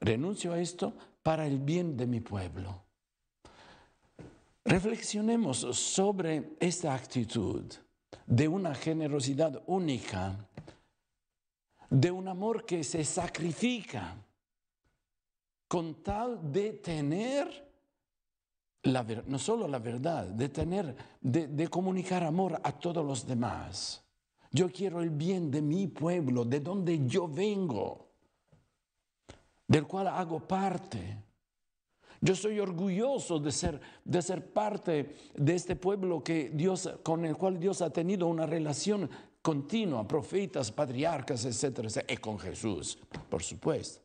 Renuncio 0.00 0.52
a 0.52 0.60
esto 0.60 0.94
para 1.22 1.46
el 1.46 1.58
bien 1.58 1.96
de 1.96 2.06
mi 2.06 2.20
pueblo. 2.20 2.84
Reflexionemos 4.64 5.58
sobre 5.58 6.56
esta 6.60 6.94
actitud 6.94 7.64
de 8.26 8.48
una 8.48 8.74
generosidad 8.74 9.62
única, 9.66 10.48
de 11.88 12.10
un 12.10 12.28
amor 12.28 12.66
que 12.66 12.84
se 12.84 13.04
sacrifica 13.04 14.16
con 15.68 16.02
tal 16.02 16.52
de 16.52 16.72
tener 16.72 17.67
no 18.92 19.38
solo 19.38 19.68
la 19.68 19.78
verdad, 19.78 20.26
de 20.26 20.48
tener, 20.48 20.94
de, 21.20 21.68
comunicar 21.68 22.24
amor 22.24 22.60
a 22.62 22.72
todos 22.72 23.04
los 23.04 23.26
demás. 23.26 24.04
Yo 24.50 24.70
quiero 24.70 25.00
el 25.00 25.10
bien 25.10 25.50
de 25.50 25.62
mi 25.62 25.86
pueblo, 25.86 26.44
de 26.44 26.60
donde 26.60 27.06
yo 27.06 27.28
vengo, 27.28 28.08
del 29.66 29.86
cual 29.86 30.08
hago 30.08 30.40
parte. 30.40 31.16
Yo 32.20 32.34
soy 32.34 32.58
orgulloso 32.58 33.38
de 33.38 33.52
ser, 33.52 33.80
de 34.04 34.22
ser 34.22 34.52
parte 34.52 35.14
de 35.34 35.54
este 35.54 35.76
pueblo 35.76 36.24
que 36.24 36.50
Dios, 36.50 36.90
con 37.02 37.24
el 37.24 37.36
cual 37.36 37.60
Dios 37.60 37.82
ha 37.82 37.90
tenido 37.90 38.26
una 38.26 38.46
relación 38.46 39.08
continua, 39.40 40.06
profetas, 40.06 40.72
patriarcas, 40.72 41.44
etcétera, 41.44 41.88
etcétera, 41.88 42.12
y 42.12 42.16
con 42.16 42.38
Jesús, 42.38 42.98
por 43.28 43.42
supuesto. 43.42 44.02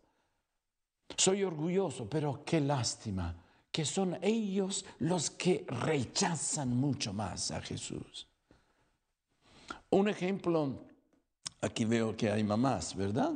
Soy 1.17 1.43
orgulloso, 1.43 2.07
pero 2.09 2.43
qué 2.45 2.59
lástima 2.59 3.42
que 3.73 3.85
son 3.85 4.19
ellos 4.21 4.85
los 4.99 5.31
que 5.31 5.65
rechazan 5.67 6.77
mucho 6.77 7.11
más 7.11 7.49
a 7.49 7.59
Jesús. 7.59 8.27
Un 9.89 10.07
ejemplo, 10.07 10.85
aquí 11.59 11.83
veo 11.83 12.15
que 12.15 12.31
hay 12.31 12.43
mamás, 12.43 12.95
¿verdad? 12.95 13.33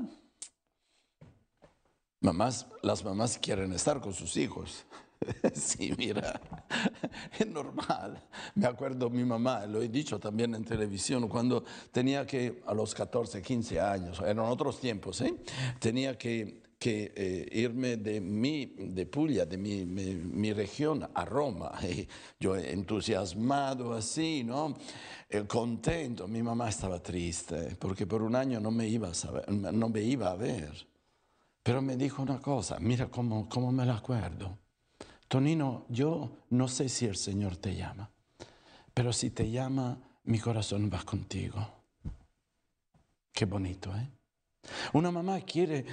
Mamás, 2.22 2.67
las 2.84 3.03
mamás 3.03 3.39
quieren 3.39 3.74
estar 3.74 4.00
con 4.00 4.13
sus 4.13 4.38
hijos. 4.38 4.86
Sí, 5.56 5.91
mira, 5.98 6.39
es 7.39 7.48
normal. 7.48 8.24
Me 8.53 8.67
acuerdo 8.67 9.10
mi 9.10 9.25
mamá, 9.25 9.65
lo 9.65 9.82
he 9.82 9.89
dicho 9.89 10.20
también 10.20 10.53
en 10.53 10.63
televisión, 10.63 11.27
cuando 11.27 11.63
tenía 11.91 12.27
que, 12.27 12.62
a 12.67 12.74
los 12.75 12.94
14, 12.94 13.41
15 13.41 13.82
años, 13.82 14.20
eran 14.20 14.46
otros 14.46 14.79
tiempos, 14.79 15.20
¿eh? 15.22 15.34
tenía 15.79 16.15
que, 16.15 16.62
que 16.80 17.12
eh, 17.16 17.50
irme 17.54 17.98
de 17.98 18.22
mi, 18.22 18.66
de 18.78 19.06
Puglia, 19.06 19.46
de 19.46 19.58
mi, 19.58 19.86
mi- 19.86 20.16
mi 20.16 20.54
región, 20.54 21.08
a 21.14 21.26
Roma. 21.26 21.72
Y 21.84 22.08
yo 22.40 22.56
entusiasmado 22.56 23.94
así, 23.94 24.44
¿no? 24.44 24.78
Eh, 25.30 25.46
contento. 25.48 26.28
Mi 26.28 26.44
mamá 26.44 26.70
estaba 26.70 27.02
triste, 27.02 27.76
porque 27.80 28.06
por 28.06 28.22
un 28.22 28.36
año 28.36 28.60
no 28.60 28.72
me 28.72 28.88
iba 28.88 29.10
a, 29.10 29.14
saber- 29.14 29.50
no 29.50 29.90
me 29.90 30.02
iba 30.02 30.32
a 30.32 30.36
ver. 30.36 30.88
Pero 31.63 31.82
me 31.82 31.98
dijo 31.98 32.22
una 32.22 32.40
cosa, 32.40 32.80
mira 32.80 33.08
cómo, 33.08 33.50
cómo 33.50 33.72
me 33.72 33.86
la 33.86 33.98
acuerdo. 33.98 34.58
Tonino, 35.28 35.86
yo 35.90 36.46
no 36.52 36.68
sé 36.70 36.88
si 36.88 37.06
el 37.06 37.18
Señor 37.18 37.58
te 37.58 37.76
llama, 37.76 38.10
pero 38.94 39.12
si 39.12 39.32
te 39.32 39.52
llama, 39.52 40.00
mi 40.24 40.40
corazón 40.40 40.90
va 40.94 41.04
contigo. 41.04 41.68
Qué 43.34 43.46
bonito, 43.46 43.94
¿eh? 43.96 44.10
Una 44.94 45.12
mamá 45.12 45.42
quiere, 45.42 45.86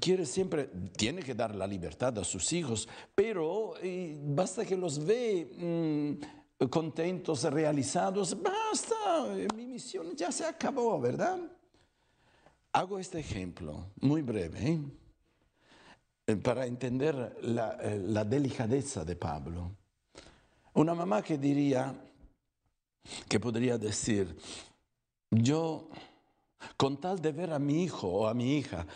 quiere 0.00 0.26
siempre, 0.26 0.70
tiene 0.96 1.22
que 1.22 1.34
dar 1.34 1.54
la 1.54 1.66
libertad 1.66 2.18
a 2.18 2.24
sus 2.24 2.52
hijos, 2.52 2.88
pero 3.14 3.74
eh, 3.82 4.18
basta 4.22 4.64
que 4.64 4.76
los 4.76 5.04
ve 5.04 6.18
mm, 6.58 6.66
contentos, 6.68 7.44
realizados, 7.44 8.40
basta, 8.40 9.26
eh, 9.36 9.48
mi 9.54 9.66
misión 9.66 10.14
ya 10.16 10.32
se 10.32 10.44
acabó, 10.44 11.00
¿verdad? 11.00 11.38
Hago 12.72 12.98
este 12.98 13.20
ejemplo, 13.20 13.86
muy 14.00 14.22
breve, 14.22 14.80
¿eh? 16.26 16.36
Para 16.36 16.66
entender 16.66 17.36
la, 17.42 17.78
la 18.02 18.24
delicadeza 18.24 19.04
de 19.04 19.14
Pablo. 19.14 19.76
Una 20.72 20.94
mamá 20.94 21.22
que 21.22 21.36
diría, 21.36 21.94
que 23.28 23.38
podría 23.38 23.76
decir, 23.76 24.34
yo, 25.30 25.90
con 26.78 26.98
tal 26.98 27.20
de 27.20 27.30
ver 27.30 27.52
a 27.52 27.58
mi 27.58 27.84
hijo 27.84 28.08
o 28.08 28.26
a 28.26 28.32
mi 28.32 28.56
hija 28.56 28.86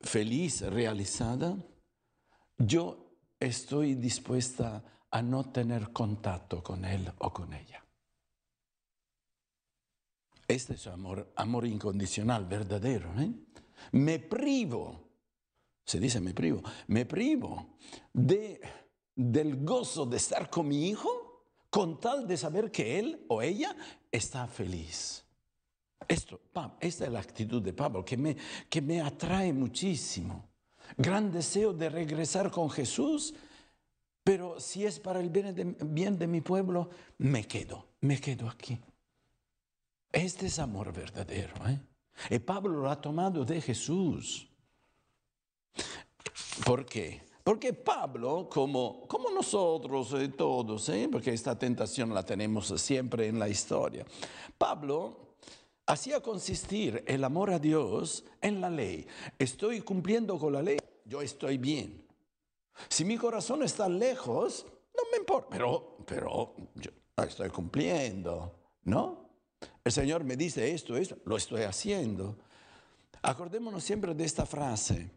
feliz, 0.00 0.62
realizada, 0.62 1.56
yo 2.58 3.12
estoy 3.38 3.94
dispuesta 3.94 4.84
a 5.10 5.22
no 5.22 5.50
tener 5.50 5.92
contacto 5.92 6.62
con 6.62 6.84
él 6.84 7.10
o 7.18 7.32
con 7.32 7.52
ella. 7.52 7.84
Este 10.48 10.74
es 10.74 10.86
amor, 10.86 11.32
amor 11.36 11.66
incondicional, 11.66 12.44
verdadero. 12.46 13.12
¿eh? 13.20 13.32
Me 13.92 14.18
privo, 14.18 15.08
se 15.84 15.98
dice 15.98 16.20
me 16.20 16.32
privo, 16.34 16.62
me 16.86 17.04
privo 17.04 17.76
de, 18.12 18.60
del 19.14 19.64
gozo 19.64 20.06
de 20.06 20.16
estar 20.18 20.48
con 20.48 20.68
mi 20.68 20.88
hijo 20.88 21.26
con 21.68 22.00
tal 22.00 22.26
de 22.26 22.36
saber 22.38 22.70
que 22.70 22.98
él 22.98 23.26
o 23.28 23.42
ella 23.42 23.76
está 24.10 24.46
feliz. 24.46 25.25
Esto, 26.08 26.40
esta 26.80 27.04
es 27.06 27.12
la 27.12 27.20
actitud 27.20 27.62
de 27.62 27.72
Pablo 27.72 28.04
que 28.04 28.16
me, 28.16 28.36
que 28.68 28.80
me 28.80 29.00
atrae 29.00 29.52
muchísimo. 29.52 30.48
Gran 30.96 31.32
deseo 31.32 31.72
de 31.72 31.88
regresar 31.88 32.50
con 32.50 32.70
Jesús, 32.70 33.34
pero 34.22 34.60
si 34.60 34.84
es 34.84 35.00
para 35.00 35.20
el 35.20 35.30
bien 35.30 35.54
de, 35.54 35.64
bien 35.84 36.18
de 36.18 36.26
mi 36.26 36.40
pueblo, 36.40 36.90
me 37.18 37.46
quedo, 37.46 37.86
me 38.00 38.20
quedo 38.20 38.48
aquí. 38.48 38.78
Este 40.12 40.46
es 40.46 40.58
amor 40.58 40.92
verdadero. 40.92 41.54
¿eh? 41.68 41.80
Y 42.30 42.38
Pablo 42.38 42.80
lo 42.80 42.90
ha 42.90 43.00
tomado 43.00 43.44
de 43.44 43.60
Jesús. 43.60 44.48
¿Por 46.64 46.86
qué? 46.86 47.22
Porque 47.42 47.72
Pablo, 47.72 48.48
como, 48.50 49.06
como 49.06 49.30
nosotros 49.30 50.12
eh, 50.14 50.28
todos, 50.28 50.88
¿eh? 50.88 51.08
porque 51.10 51.32
esta 51.32 51.58
tentación 51.58 52.12
la 52.12 52.24
tenemos 52.24 52.68
siempre 52.80 53.28
en 53.28 53.38
la 53.38 53.48
historia, 53.48 54.04
Pablo 54.58 55.25
hacía 55.86 56.20
consistir 56.20 57.02
el 57.06 57.24
amor 57.24 57.50
a 57.50 57.58
Dios 57.58 58.24
en 58.40 58.60
la 58.60 58.68
ley. 58.68 59.06
Estoy 59.38 59.80
cumpliendo 59.80 60.38
con 60.38 60.52
la 60.52 60.62
ley, 60.62 60.78
yo 61.04 61.22
estoy 61.22 61.58
bien. 61.58 62.04
Si 62.88 63.04
mi 63.04 63.16
corazón 63.16 63.62
está 63.62 63.88
lejos, 63.88 64.66
no 64.94 65.02
me 65.10 65.18
importa, 65.18 65.48
pero, 65.50 65.98
pero 66.04 66.54
yo 66.74 66.90
estoy 67.24 67.48
cumpliendo, 67.50 68.54
¿no? 68.84 69.26
El 69.82 69.92
Señor 69.92 70.24
me 70.24 70.36
dice 70.36 70.72
esto, 70.72 70.96
esto, 70.96 71.16
lo 71.24 71.36
estoy 71.36 71.62
haciendo. 71.62 72.36
Acordémonos 73.22 73.82
siempre 73.82 74.14
de 74.14 74.24
esta 74.24 74.44
frase 74.44 75.10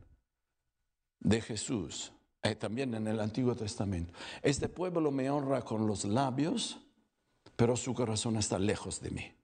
de 1.20 1.42
Jesús, 1.42 2.14
eh, 2.42 2.56
también 2.56 2.94
en 2.94 3.08
el 3.08 3.20
Antiguo 3.20 3.56
Testamento. 3.56 4.14
Este 4.42 4.70
pueblo 4.70 5.12
me 5.12 5.30
honra 5.30 5.64
con 5.64 5.86
los 5.86 6.06
labios, 6.06 6.80
pero 7.56 7.76
su 7.76 7.94
corazón 7.94 8.38
está 8.38 8.58
lejos 8.58 9.02
de 9.02 9.10
mí. 9.10 9.39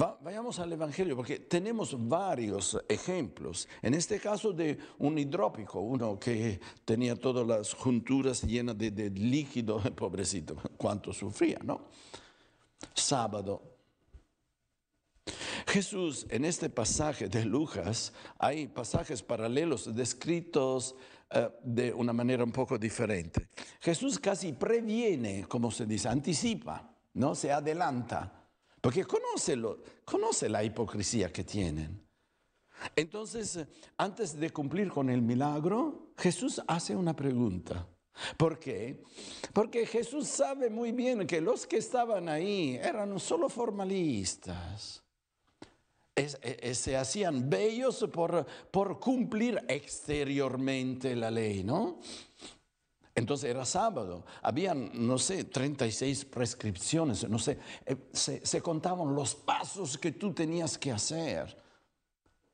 Va- 0.00 0.18
vayamos 0.20 0.58
al 0.58 0.72
Evangelio, 0.72 1.16
porque 1.16 1.38
tenemos 1.38 1.96
varios 2.08 2.78
ejemplos. 2.88 3.68
En 3.82 3.94
este 3.94 4.18
caso 4.18 4.52
de 4.52 4.78
un 4.98 5.16
hidrópico, 5.18 5.80
uno 5.80 6.18
que 6.18 6.60
tenía 6.84 7.14
todas 7.16 7.46
las 7.46 7.72
junturas 7.72 8.42
llenas 8.42 8.76
de, 8.76 8.90
de 8.90 9.10
líquido, 9.10 9.80
pobrecito, 9.96 10.56
cuánto 10.76 11.12
sufría, 11.12 11.58
¿no? 11.62 11.84
Sábado. 12.94 13.62
Jesús, 15.66 16.26
en 16.30 16.44
este 16.44 16.70
pasaje 16.70 17.28
de 17.28 17.44
Lucas, 17.44 18.12
hay 18.38 18.68
pasajes 18.68 19.22
paralelos 19.22 19.94
descritos 19.94 20.94
eh, 21.30 21.48
de 21.64 21.92
una 21.92 22.12
manera 22.12 22.44
un 22.44 22.52
poco 22.52 22.78
diferente. 22.78 23.48
Jesús 23.80 24.18
casi 24.18 24.52
previene, 24.52 25.44
como 25.48 25.70
se 25.70 25.84
dice, 25.86 26.08
anticipa, 26.08 26.88
¿no? 27.14 27.34
Se 27.34 27.50
adelanta, 27.50 28.45
porque 28.80 29.04
conoce, 29.04 29.56
lo- 29.56 29.82
conoce 30.04 30.48
la 30.48 30.62
hipocresía 30.64 31.32
que 31.32 31.44
tienen. 31.44 32.06
Entonces, 32.94 33.56
eh, 33.56 33.66
antes 33.96 34.38
de 34.38 34.50
cumplir 34.50 34.90
con 34.90 35.08
el 35.10 35.22
milagro, 35.22 36.12
Jesús 36.18 36.60
hace 36.66 36.94
una 36.94 37.14
pregunta. 37.16 37.88
¿Por 38.36 38.58
qué? 38.58 39.02
Porque 39.52 39.86
Jesús 39.86 40.26
sabe 40.28 40.70
muy 40.70 40.92
bien 40.92 41.26
que 41.26 41.40
los 41.40 41.66
que 41.66 41.76
estaban 41.78 42.28
ahí 42.28 42.76
eran 42.76 43.18
solo 43.20 43.48
formalistas. 43.48 45.02
E- 46.14 46.58
e- 46.62 46.74
se 46.74 46.96
hacían 46.96 47.50
bellos 47.50 48.06
por, 48.10 48.46
por 48.70 48.98
cumplir 48.98 49.62
exteriormente 49.68 51.14
la 51.14 51.30
ley, 51.30 51.62
¿no? 51.62 52.00
Entonces 53.16 53.48
era 53.48 53.64
sábado, 53.64 54.26
habían, 54.42 54.90
no 54.92 55.16
sé, 55.16 55.44
36 55.44 56.26
prescripciones, 56.26 57.26
no 57.26 57.38
sé, 57.38 57.58
eh, 57.86 57.96
se, 58.12 58.60
contaban 58.60 59.14
los 59.14 59.34
pasos 59.34 59.96
que 59.96 60.12
tú 60.12 60.34
tenías 60.34 60.76
que 60.76 60.92
hacer. 60.92 61.56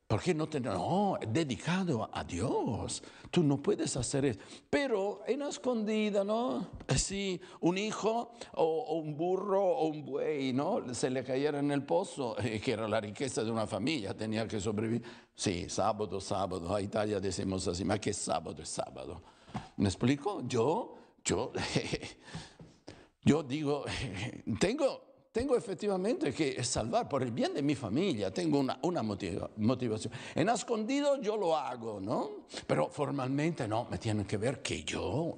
¿Por 0.07 0.21
qué 0.21 0.33
no 0.33 0.47
te.? 0.47 0.61
No, 0.61 1.17
dedicado 1.27 2.09
a 2.13 2.23
Dios. 2.23 3.03
Tú 3.29 3.43
no 3.43 3.61
puedes 3.61 3.97
hacer 3.97 4.23
eso. 4.25 4.39
Pero 4.69 5.23
en 5.27 5.41
escondida, 5.41 6.23
¿no? 6.23 6.69
Si 6.95 7.41
un 7.59 7.77
hijo 7.77 8.31
o, 8.53 8.99
un 8.99 9.17
burro 9.17 9.65
o 9.65 9.87
un 9.87 10.05
buey, 10.05 10.53
¿no? 10.53 10.93
Se 10.93 11.09
le 11.09 11.25
cayera 11.25 11.59
en 11.59 11.71
el 11.71 11.83
pozo, 11.83 12.35
que 12.63 12.71
era 12.71 12.87
la 12.87 13.01
riqueza 13.01 13.43
de 13.43 13.51
una 13.51 13.67
familia, 13.67 14.15
tenía 14.15 14.47
que 14.47 14.61
sobrevivir. 14.61 15.03
Sí, 15.35 15.67
sábado, 15.67 16.21
sábado. 16.21 16.73
A 16.73 16.79
Italia 16.79 17.19
decimos 17.19 17.67
así, 17.67 17.83
ma 17.83 17.99
que 17.99 18.13
sábado 18.13 18.61
es 18.61 18.69
sábado. 18.69 19.32
¿Me 19.77 19.89
explico? 19.89 20.41
Yo, 20.47 20.95
yo, 21.23 21.51
yo 23.23 23.43
digo, 23.43 23.85
tengo, 24.59 25.27
tengo 25.31 25.55
efectivamente 25.55 26.33
que 26.33 26.63
salvar 26.63 27.07
por 27.09 27.23
el 27.23 27.31
bien 27.31 27.53
de 27.53 27.61
mi 27.61 27.75
familia, 27.75 28.31
tengo 28.31 28.59
una, 28.59 28.79
una 28.83 29.01
motiva- 29.03 29.49
motivación. 29.57 30.13
En 30.35 30.49
escondido 30.49 31.21
yo 31.21 31.37
lo 31.37 31.55
hago, 31.57 31.99
¿no? 31.99 32.45
Pero 32.67 32.89
formalmente 32.89 33.67
no, 33.67 33.85
me 33.89 33.97
tienen 33.97 34.25
que 34.25 34.37
ver 34.37 34.61
que 34.61 34.83
yo, 34.83 35.37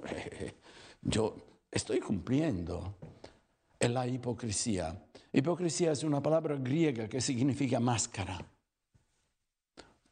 yo 1.01 1.36
estoy 1.71 1.99
cumpliendo. 1.99 2.95
Es 3.80 3.91
la 3.91 4.08
hipocresía. 4.08 5.06
Hipocresía 5.34 5.91
es 5.91 6.04
una 6.04 6.21
palabra 6.21 6.56
griega 6.56 7.08
que 7.10 7.19
significa 7.19 7.80
máscara. 7.80 8.39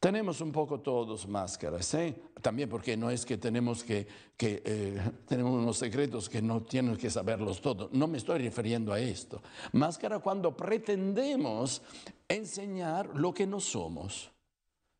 Tenemos 0.03 0.41
un 0.41 0.51
poco 0.51 0.81
todos 0.81 1.25
máscaras, 1.29 1.93
¿eh? 1.93 2.13
También 2.41 2.67
porque 2.67 2.97
no 2.97 3.09
es 3.09 3.25
que 3.25 3.37
tenemos 3.37 3.85
que, 3.85 4.05
que, 4.35 4.61
eh, 4.65 5.11
tenemos 5.29 5.53
unos 5.53 5.77
secretos 5.77 6.27
que 6.27 6.41
no 6.41 6.61
tienen 6.61 6.97
que 6.97 7.09
saberlos 7.09 7.61
todos. 7.61 7.89
No 7.93 8.05
me 8.07 8.17
estoy 8.17 8.39
refiriendo 8.39 8.91
a 8.91 8.99
esto. 8.99 9.41
Máscara 9.71 10.19
cuando 10.19 10.57
pretendemos 10.57 11.81
enseñar 12.27 13.15
lo 13.15 13.33
que 13.33 13.47
no 13.47 13.61
somos. 13.61 14.29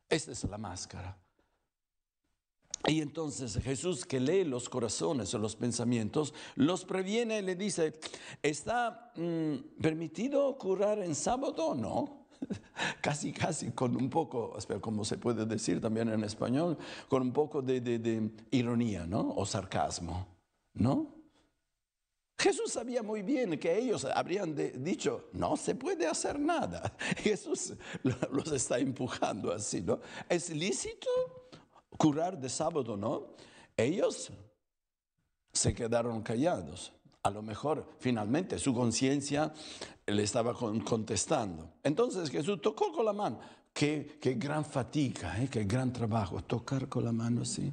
Esta 0.08 0.32
es 0.32 0.42
la 0.44 0.56
máscara. 0.56 1.18
Y 2.86 3.02
entonces 3.02 3.58
Jesús 3.62 4.06
que 4.06 4.20
lee 4.20 4.44
los 4.44 4.70
corazones 4.70 5.34
o 5.34 5.38
los 5.38 5.54
pensamientos, 5.54 6.32
los 6.54 6.86
previene 6.86 7.40
y 7.40 7.42
le 7.42 7.56
dice, 7.56 8.00
¿está 8.42 9.12
mm, 9.16 9.82
permitido 9.82 10.56
curar 10.56 11.00
en 11.00 11.14
sábado 11.14 11.66
o 11.66 11.74
no? 11.74 12.23
Casi, 13.00 13.32
casi 13.32 13.70
con 13.70 13.96
un 13.96 14.10
poco, 14.10 14.56
como 14.80 15.04
se 15.04 15.16
puede 15.18 15.46
decir 15.46 15.80
también 15.80 16.08
en 16.08 16.24
español, 16.24 16.76
con 17.08 17.22
un 17.22 17.32
poco 17.32 17.62
de, 17.62 18.30
ironía, 18.50 19.06
¿no? 19.06 19.34
O 19.36 19.46
sarcasmo, 19.46 20.26
¿no? 20.74 21.14
Jesús 22.38 22.72
sabía 22.72 23.02
muy 23.02 23.22
bien 23.22 23.58
que 23.58 23.78
ellos 23.78 24.04
habrían 24.04 24.54
dicho, 24.82 25.28
no 25.32 25.56
se 25.56 25.74
puede 25.74 26.06
hacer 26.06 26.38
nada. 26.38 26.94
Jesús 27.18 27.74
lo- 28.02 28.16
los 28.32 28.50
está 28.52 28.78
empujando 28.78 29.52
así, 29.52 29.80
¿no? 29.80 30.00
¿Es 30.28 30.50
lícito 30.50 31.08
curar 31.96 32.38
de 32.38 32.48
sábado, 32.48 32.96
no? 32.96 33.28
Ellos 33.76 34.32
se 35.52 35.74
quedaron 35.74 36.22
callados. 36.22 36.92
A 37.24 37.30
lo 37.30 37.42
mejor 37.42 37.86
finalmente 37.98 38.58
su 38.58 38.74
conciencia 38.74 39.52
le 40.06 40.22
estaba 40.22 40.54
con- 40.54 40.80
contestando. 40.80 41.72
Entonces 41.82 42.30
Jesús 42.30 42.60
tocó 42.60 42.92
con 42.92 43.04
la 43.06 43.12
mano. 43.14 43.40
Qué, 43.72 44.18
gran 44.38 44.64
fatiga, 44.64 45.42
¿eh? 45.42 45.48
qué 45.50 45.64
gran 45.64 45.92
trabajo 45.92 46.42
tocar 46.44 46.88
con 46.88 47.04
la 47.04 47.12
mano 47.12 47.42
así. 47.42 47.72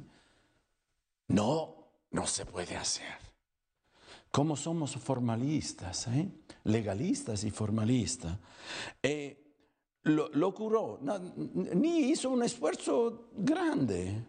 No, 1.28 1.76
no 2.10 2.26
se 2.26 2.44
puede 2.44 2.76
hacer. 2.76 3.14
Como 4.30 4.56
somos 4.56 4.96
formalistas, 4.96 6.08
¿eh? 6.08 6.28
legalistas 6.64 7.44
y 7.44 7.50
formalistas. 7.50 8.36
Eh, 9.02 9.38
lo, 10.04 10.54
curó, 10.54 10.98
ni 11.74 12.10
hizo 12.10 12.30
un 12.30 12.42
esfuerzo 12.42 13.28
grande. 13.36 14.24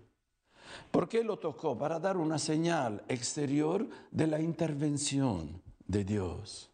¿Por 0.91 1.07
qué 1.09 1.23
lo 1.23 1.37
tocó? 1.37 1.77
Para 1.77 1.99
dar 1.99 2.17
una 2.17 2.37
señal 2.39 3.03
exterior 3.07 3.87
de 4.11 4.27
la 4.27 4.39
intervención 4.39 5.61
de 5.85 6.03
Dios. 6.03 6.69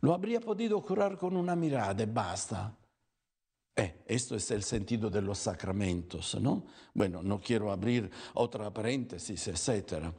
Lo 0.00 0.14
habría 0.14 0.40
podido 0.40 0.80
curar 0.80 1.18
con 1.18 1.36
una 1.36 1.56
mirada 1.56 2.02
y 2.02 2.06
basta. 2.06 2.76
Eh, 3.74 4.02
esto 4.06 4.34
es 4.34 4.50
el 4.50 4.62
sentido 4.62 5.08
de 5.08 5.22
los 5.22 5.38
sacramentos, 5.38 6.36
¿no? 6.40 6.64
Bueno, 6.94 7.22
no 7.22 7.40
quiero 7.40 7.70
abrir 7.70 8.10
otra 8.34 8.72
paréntesis, 8.72 9.48
etcétera. 9.48 10.12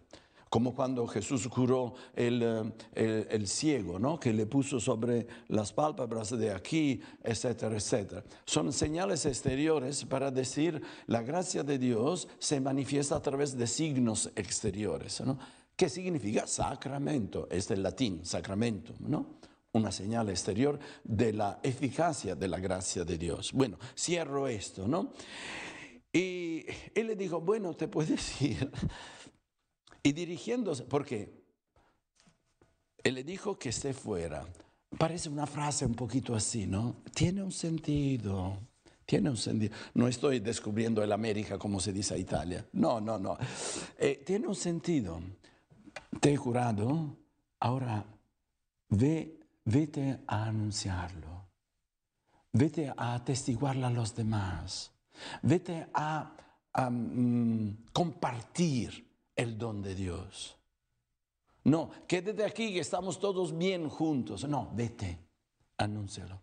Como 0.50 0.74
cuando 0.74 1.06
Jesús 1.08 1.48
curó 1.48 1.94
el, 2.16 2.42
eh, 2.44 2.72
el- 2.96 3.28
el 3.30 3.48
ciego, 3.48 4.00
¿no? 4.00 4.20
Que 4.20 4.34
le 4.34 4.46
puso 4.48 4.80
sobre 4.80 5.28
las 5.48 5.72
pálpebras 5.72 6.38
de 6.38 6.52
aquí, 6.52 7.00
etcétera, 7.24 7.76
etcétera. 7.76 8.24
Son 8.46 8.74
señales 8.74 9.26
exteriores 9.26 10.06
para 10.06 10.32
decir 10.32 10.82
la 11.06 11.22
gracia 11.22 11.64
de 11.64 11.78
Dios 11.78 12.28
se 12.40 12.60
manifiesta 12.60 13.16
a 13.16 13.22
través 13.22 13.56
de 13.58 13.68
signos 13.68 14.32
exteriores, 14.36 15.22
¿no? 15.22 15.38
¿Qué 15.76 15.88
significa 15.88 16.46
sacramento? 16.48 17.48
Es 17.50 17.68
del 17.68 17.84
latín, 17.84 18.26
sacramento, 18.26 18.94
¿no? 19.00 19.38
una 19.72 19.92
señal 19.92 20.30
exterior 20.30 20.80
de 21.04 21.32
la 21.32 21.60
eficacia 21.62 22.34
de 22.34 22.48
la 22.48 22.58
gracia 22.60 23.06
de 23.06 23.20
Dios. 23.20 23.54
Bueno, 23.54 23.78
cierro 23.96 24.48
esto, 24.48 24.88
¿no? 24.88 25.12
Y 26.12 26.66
él 26.96 27.06
le 27.06 27.16
dijo, 27.16 27.40
bueno, 27.40 27.76
te 27.76 27.88
puedes 27.88 28.42
ir. 28.42 28.72
Y 30.10 30.12
dirigiéndose, 30.12 30.86
porque 30.86 31.32
él 33.04 33.14
le 33.14 33.24
dijo 33.24 33.60
que 33.60 33.70
esté 33.70 33.94
fuera. 33.94 34.44
Parece 34.98 35.30
una 35.30 35.46
frase 35.46 35.86
un 35.86 35.94
poquito 35.94 36.34
así, 36.34 36.66
¿no? 36.66 36.96
Tiene 37.14 37.44
un 37.44 37.52
sentido. 37.52 38.58
Tiene 39.06 39.30
un 39.30 39.38
sentido. 39.38 39.72
No 39.94 40.08
estoy 40.08 40.40
descubriendo 40.40 41.04
el 41.04 41.12
América 41.12 41.60
como 41.60 41.80
se 41.80 41.94
dice 41.94 42.16
a 42.16 42.18
Italia. 42.18 42.66
No, 42.74 43.00
no, 43.00 43.20
no. 43.20 43.38
Eh, 44.00 44.24
tiene 44.26 44.48
un 44.48 44.56
sentido. 44.56 45.22
Te 46.20 46.34
he 46.34 46.38
curado, 46.40 47.16
ahora 47.60 48.04
ve, 48.90 49.38
vete 49.66 50.22
a 50.26 50.46
anunciarlo. 50.46 51.50
Vete 52.52 52.92
a 52.98 53.14
atestiguarlo 53.14 53.86
a 53.86 53.92
los 53.92 54.16
demás. 54.16 54.92
Vete 55.44 55.86
a, 55.94 56.36
a, 56.74 56.90
mm, 56.90 57.90
compartir 57.94 59.09
el 59.40 59.58
don 59.58 59.82
de 59.82 59.96
Dios. 59.96 60.58
No, 61.64 61.92
quédate 62.08 62.44
aquí 62.44 62.74
que 62.74 62.80
estamos 62.80 63.20
todos 63.20 63.58
bien 63.58 63.88
juntos. 63.90 64.48
No, 64.48 64.70
vete, 64.74 65.18
anúncialo. 65.78 66.42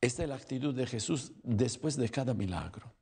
Esta 0.00 0.24
es 0.24 0.28
la 0.28 0.34
actitud 0.34 0.74
de 0.74 0.86
Jesús 0.86 1.32
después 1.42 1.96
de 1.96 2.08
cada 2.10 2.34
milagro. 2.34 2.92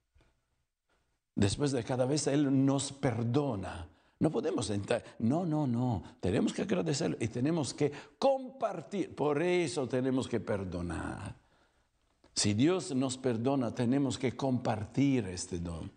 Después 1.34 1.72
de 1.72 1.82
cada 1.82 2.04
vez 2.04 2.28
Él 2.28 2.64
nos 2.64 2.92
perdona. 2.92 3.88
No 4.20 4.30
podemos 4.30 4.70
entrar. 4.70 5.02
No, 5.18 5.44
no, 5.44 5.66
no. 5.66 6.02
Tenemos 6.20 6.52
que 6.52 6.62
agradecerlo 6.62 7.16
y 7.18 7.26
tenemos 7.26 7.74
que 7.74 7.90
compartir. 8.18 9.12
Por 9.16 9.42
eso 9.42 9.88
tenemos 9.88 10.28
que 10.28 10.38
perdonar. 10.38 11.34
Si 12.32 12.54
Dios 12.54 12.94
nos 12.94 13.18
perdona, 13.18 13.74
tenemos 13.74 14.16
que 14.16 14.36
compartir 14.36 15.26
este 15.26 15.58
don. 15.58 15.90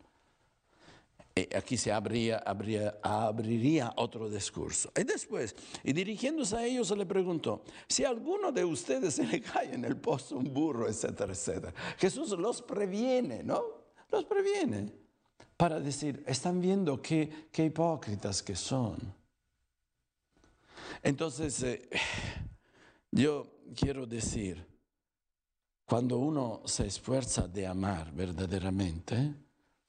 Eh, 1.38 1.50
aquí 1.54 1.76
se 1.76 1.92
abría, 1.92 2.38
abría- 2.38 2.98
abriría 3.04 3.92
otro 3.98 4.30
discurso. 4.30 4.90
Y 4.98 5.04
después, 5.04 5.54
y 5.84 5.92
dirigiéndose 5.92 6.56
a 6.56 6.66
ellos, 6.66 6.90
le 6.98 7.06
preguntó, 7.06 7.62
si 7.90 8.06
alguno 8.06 8.54
de 8.54 8.64
ustedes 8.64 9.16
se 9.16 9.28
le 9.28 9.42
cae 9.42 9.74
en 9.74 9.84
el 9.84 9.98
pozo 9.98 10.38
un 10.38 10.54
burro, 10.54 10.88
etcétera, 10.88 11.34
etcétera. 11.34 11.74
Jesús 11.98 12.30
los 12.32 12.62
previene, 12.62 13.44
¿no? 13.44 13.62
Los 14.12 14.24
previene 14.24 14.94
para 15.58 15.80
decir, 15.82 16.24
están 16.26 16.62
viendo 16.62 17.02
qué, 17.02 17.50
qué 17.52 17.66
hipócritas 17.66 18.42
que 18.42 18.56
son. 18.56 18.98
Entonces, 21.04 21.62
eh, 21.64 21.90
yo 23.12 23.48
quiero 23.76 24.06
decir, 24.06 24.66
cuando 25.86 26.18
uno 26.18 26.62
se 26.66 26.88
esfuerza 26.88 27.46
de 27.46 27.68
amar 27.68 28.12
verdaderamente, 28.14 29.34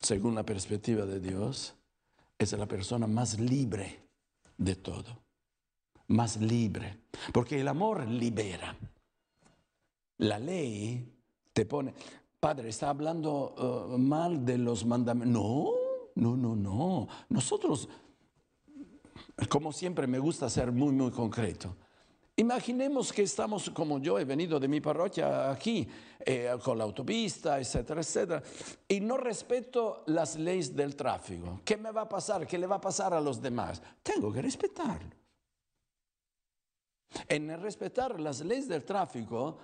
según 0.01 0.35
la 0.35 0.45
perspectiva 0.45 1.07
de 1.07 1.21
Dios, 1.21 1.75
es 2.39 2.53
la 2.53 2.67
persona 2.67 3.07
más 3.07 3.39
libre 3.39 4.09
de 4.57 4.77
todo. 4.77 5.23
Más 6.09 6.37
libre. 6.37 7.01
Porque 7.33 7.61
el 7.61 7.69
amor 7.69 8.07
libera. 8.07 8.77
La 10.19 10.39
ley 10.39 11.13
te 11.53 11.65
pone... 11.67 11.95
Padre, 12.39 12.69
está 12.69 12.91
hablando 12.91 13.55
uh, 13.89 13.99
mal 13.99 14.45
de 14.45 14.59
los 14.59 14.85
mandamientos. 14.85 15.43
No, 15.43 15.73
no, 16.15 16.37
no, 16.37 16.55
no. 16.55 17.09
Nosotros 17.29 17.89
como 19.49 19.73
siempre 19.73 20.07
me 20.07 20.19
gusta 20.19 20.49
ser 20.49 20.73
muy, 20.73 20.93
muy 20.93 21.11
concreto. 21.11 21.77
Imaginemos 22.39 23.15
que 23.15 23.23
estamos, 23.23 23.71
como 23.71 23.99
yo 23.99 24.19
he 24.19 24.25
venido 24.27 24.61
de 24.61 24.69
mi 24.69 24.81
parroquia 24.83 25.51
aquí, 25.51 25.89
eh, 26.21 26.55
con 26.63 26.77
la 26.77 26.85
autopista, 26.85 27.59
etcétera, 27.59 28.03
etcétera, 28.03 28.43
y 28.87 29.01
no 29.01 29.17
respeto 29.17 30.05
las 30.07 30.37
leyes 30.37 30.77
del 30.77 30.95
tráfico. 30.95 31.63
¿Qué 31.65 31.79
me 31.79 31.91
va 31.91 32.03
a 32.03 32.09
pasar? 32.09 32.47
¿Qué 32.47 32.59
le 32.59 32.67
va 32.67 32.77
a 32.77 32.81
pasar 32.81 33.15
a 33.15 33.21
los 33.23 33.41
demás? 33.41 33.81
Tengo 34.03 34.31
que 34.31 34.43
respetarlo. 34.43 35.11
En 37.27 37.59
respetar 37.59 38.21
las 38.21 38.41
leyes 38.43 38.69
del 38.69 38.85
tráfico, 38.85 39.57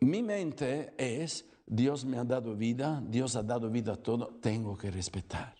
mi 0.00 0.22
mente 0.22 0.92
es, 0.98 1.46
Dios 1.64 2.04
me 2.04 2.18
ha 2.18 2.24
dado 2.24 2.54
vida, 2.54 3.02
Dios 3.06 3.36
ha 3.36 3.42
dado 3.42 3.70
vida 3.70 3.94
a 3.94 3.96
todo, 3.96 4.34
tengo 4.34 4.76
que 4.76 4.90
respetar. 4.90 5.54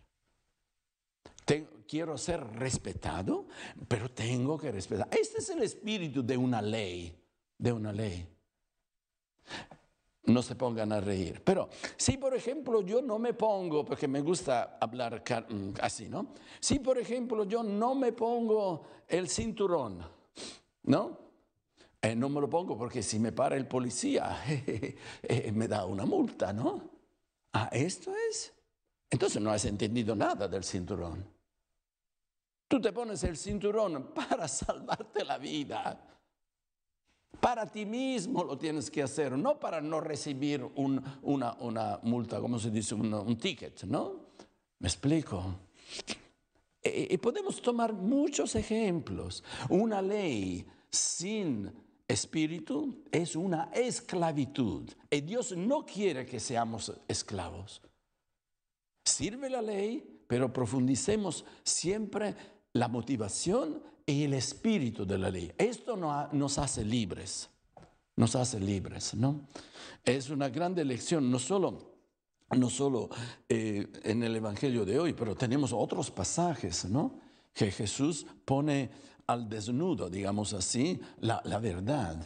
Ten- 1.46 1.68
quiero 1.86 2.18
ser 2.18 2.44
respetado, 2.56 3.46
pero 3.88 4.10
tengo 4.10 4.58
que 4.58 4.72
respetar. 4.72 5.08
Este 5.10 5.38
es 5.38 5.50
el 5.50 5.62
espíritu 5.62 6.22
de 6.24 6.36
una 6.36 6.60
ley, 6.60 7.16
de 7.58 7.72
una 7.72 7.92
ley. 7.92 8.28
No 10.26 10.42
se 10.42 10.54
pongan 10.54 10.92
a 10.92 11.00
reír. 11.00 11.42
Pero 11.44 11.68
si, 11.96 12.16
por 12.16 12.34
ejemplo, 12.34 12.80
yo 12.80 13.02
no 13.02 13.18
me 13.18 13.34
pongo, 13.34 13.84
porque 13.84 14.08
me 14.08 14.22
gusta 14.22 14.78
hablar 14.80 15.22
mm, 15.48 15.74
así, 15.80 16.08
¿no? 16.08 16.28
Si, 16.60 16.78
por 16.78 16.98
ejemplo, 16.98 17.44
yo 17.44 17.62
no 17.62 17.94
me 17.94 18.12
pongo 18.12 18.84
el 19.06 19.28
cinturón, 19.28 19.98
¿no? 20.84 21.18
Eh, 22.00 22.14
no 22.14 22.28
me 22.28 22.40
lo 22.40 22.50
pongo 22.50 22.76
porque 22.76 23.02
si 23.02 23.18
me 23.18 23.32
para 23.32 23.56
el 23.56 23.66
policía, 23.66 24.42
eh, 24.46 25.52
me 25.54 25.68
da 25.68 25.84
una 25.86 26.04
multa, 26.04 26.52
¿no? 26.52 26.90
Ah, 27.52 27.68
esto 27.72 28.12
es. 28.30 28.52
Entonces 29.10 29.40
no 29.40 29.50
has 29.50 29.64
entendido 29.64 30.16
nada 30.16 30.48
del 30.48 30.64
cinturón. 30.64 31.33
Tú 32.74 32.80
te 32.80 32.90
pones 32.92 33.22
el 33.22 33.36
cinturón 33.36 34.10
para 34.12 34.48
salvarte 34.48 35.24
la 35.24 35.38
vida. 35.38 35.96
Para 37.38 37.70
ti 37.70 37.86
mismo 37.86 38.42
lo 38.42 38.58
tienes 38.58 38.90
que 38.90 39.00
hacer, 39.00 39.38
no 39.38 39.60
para 39.60 39.80
no 39.80 40.00
recibir 40.00 40.64
un- 40.74 41.00
una, 41.22 42.00
multa, 42.02 42.40
¿cómo 42.40 42.58
se 42.58 42.72
dice? 42.72 42.96
Un, 42.96 43.38
ticket, 43.38 43.84
¿no? 43.84 44.30
¿Me 44.80 44.88
explico? 44.88 45.54
E- 46.82 47.06
Y 47.12 47.16
podemos 47.18 47.62
tomar 47.62 47.92
muchos 47.92 48.56
ejemplos. 48.56 49.44
Una 49.68 50.02
ley 50.02 50.66
sin 50.90 51.72
espíritu 52.08 53.04
es 53.12 53.36
una 53.36 53.70
esclavitud. 53.72 54.90
Y 55.12 55.20
Dios 55.20 55.56
no 55.56 55.86
quiere 55.86 56.26
que 56.26 56.40
seamos 56.40 56.92
esclavos. 57.06 57.80
Sirve 59.04 59.48
la 59.48 59.62
ley, 59.62 60.22
pero 60.26 60.52
profundicemos 60.52 61.44
siempre 61.62 62.34
la 62.74 62.88
motivación 62.88 63.82
y 64.06 64.24
el 64.24 64.34
espíritu 64.34 65.06
de 65.06 65.18
la 65.18 65.30
ley. 65.30 65.52
Esto 65.56 65.96
nos 65.96 66.58
hace 66.58 66.84
libres, 66.84 67.48
nos 68.16 68.36
hace 68.36 68.60
libres, 68.60 69.14
¿no? 69.14 69.46
Es 70.04 70.28
una 70.28 70.48
grande 70.50 70.84
lección, 70.84 71.30
no 71.30 71.38
solo, 71.38 71.94
no 72.50 72.68
solo 72.68 73.08
eh, 73.48 73.86
en 74.02 74.22
el 74.22 74.36
Evangelio 74.36 74.84
de 74.84 74.98
hoy, 75.00 75.12
pero 75.14 75.34
tenemos 75.34 75.72
otros 75.72 76.10
pasajes, 76.10 76.84
¿no? 76.84 77.18
Que 77.54 77.70
Jesús 77.70 78.26
pone 78.44 78.90
al 79.26 79.48
desnudo, 79.48 80.10
digamos 80.10 80.52
así, 80.52 81.00
la, 81.20 81.40
la 81.44 81.58
verdad. 81.58 82.22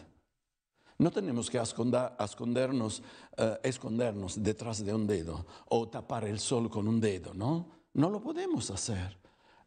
No 0.98 1.12
tenemos 1.12 1.48
que 1.48 1.58
esconda- 1.60 2.16
escondernos, 2.18 3.02
eh, 3.36 3.58
escondernos 3.62 4.42
detrás 4.42 4.84
de 4.84 4.92
un 4.92 5.06
dedo 5.06 5.46
o 5.68 5.88
tapar 5.88 6.24
el 6.24 6.40
sol 6.40 6.68
con 6.68 6.88
un 6.88 7.00
dedo, 7.00 7.34
¿no? 7.34 7.68
No 7.94 8.10
lo 8.10 8.20
podemos 8.20 8.68
hacer. 8.70 9.16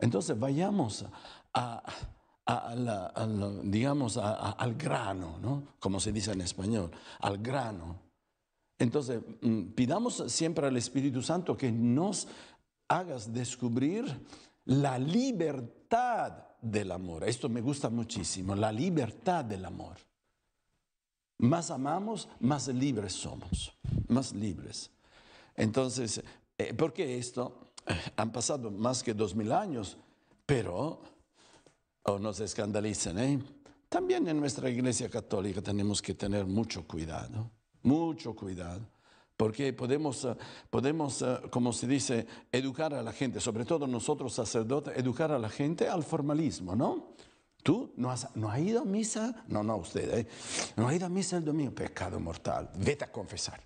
Entonces 0.01 0.37
vayamos 0.37 1.05
a, 1.53 1.83
digamos, 3.63 4.17
a- 4.17 4.51
al 4.51 4.75
grano, 4.75 5.37
¿no? 5.39 5.63
Como 5.79 5.99
se 5.99 6.11
dice 6.11 6.31
en 6.31 6.41
español, 6.41 6.91
al 7.19 7.37
grano. 7.37 8.01
Entonces, 8.79 9.21
mm, 9.41 9.73
pidamos 9.73 10.23
siempre 10.27 10.67
al 10.67 10.75
Espíritu 10.75 11.21
Santo 11.21 11.55
que 11.55 11.71
nos 11.71 12.27
hagas 12.89 13.31
descubrir 13.31 14.25
la 14.65 14.97
libertad 14.97 16.33
del 16.61 16.91
amor. 16.91 17.23
Esto 17.23 17.47
me 17.47 17.61
gusta 17.61 17.89
muchísimo, 17.89 18.55
la 18.55 18.71
libertad 18.71 19.45
del 19.45 19.65
amor. 19.65 19.97
Más 21.37 21.71
amamos, 21.71 22.27
más 22.39 22.67
libres 22.67 23.13
somos, 23.13 23.73
más 24.07 24.33
libres. 24.33 24.91
Entonces, 25.55 26.23
eh, 26.57 26.73
¿por 26.73 26.93
qué 26.93 27.17
esto? 27.17 27.70
Han 28.15 28.31
pasado 28.31 28.71
más 28.71 29.03
que 29.03 29.13
dos 29.13 29.35
mil 29.35 29.51
años, 29.51 29.97
pero, 30.45 31.01
o 32.03 32.19
no 32.19 32.33
se 32.33 32.45
escandalicen, 32.45 33.19
¿eh? 33.19 33.39
También 33.89 34.27
en 34.29 34.39
nuestra 34.39 34.69
iglesia 34.69 35.09
católica 35.09 35.61
tenemos 35.61 36.01
que 36.01 36.13
tener 36.13 36.45
mucho 36.45 36.87
cuidado, 36.87 37.51
mucho 37.83 38.33
cuidado, 38.33 38.79
porque 39.35 39.73
podemos, 39.73 40.23
eh, 40.23 40.35
podemos, 40.69 41.21
eh, 41.21 41.41
como 41.49 41.73
se 41.73 41.87
dice, 41.87 42.25
educar 42.51 42.93
a 42.93 43.03
la 43.03 43.11
gente, 43.11 43.41
sobre 43.41 43.65
todo 43.65 43.87
nosotros 43.87 44.33
sacerdotes, 44.33 44.97
educar 44.97 45.31
a 45.31 45.39
la 45.39 45.49
gente 45.49 45.89
al 45.89 46.03
formalismo, 46.03 46.73
¿no? 46.75 47.15
¿Tú 47.63 47.91
no 47.97 48.09
has, 48.09 48.33
no 48.35 48.49
has 48.49 48.59
ido 48.59 48.81
a 48.81 48.85
misa? 48.85 49.43
No, 49.47 49.61
no, 49.61 49.75
usted, 49.75 50.19
¿eh? 50.19 50.27
No 50.77 50.87
ha 50.87 50.95
ido 50.95 51.05
a 51.05 51.09
misa 51.09 51.37
el 51.37 51.43
domingo, 51.43 51.75
pecado 51.75 52.19
mortal, 52.19 52.71
vete 52.77 53.03
a 53.03 53.11
confesar. 53.11 53.59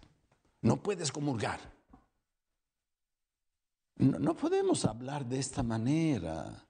No 0.62 0.78
puedes 0.78 1.12
comulgar. 1.12 1.75
No, 3.97 4.36
podemos 4.36 4.84
hablar 4.86 5.25
de 5.25 5.39
esta 5.39 5.63
manera. 5.63 6.65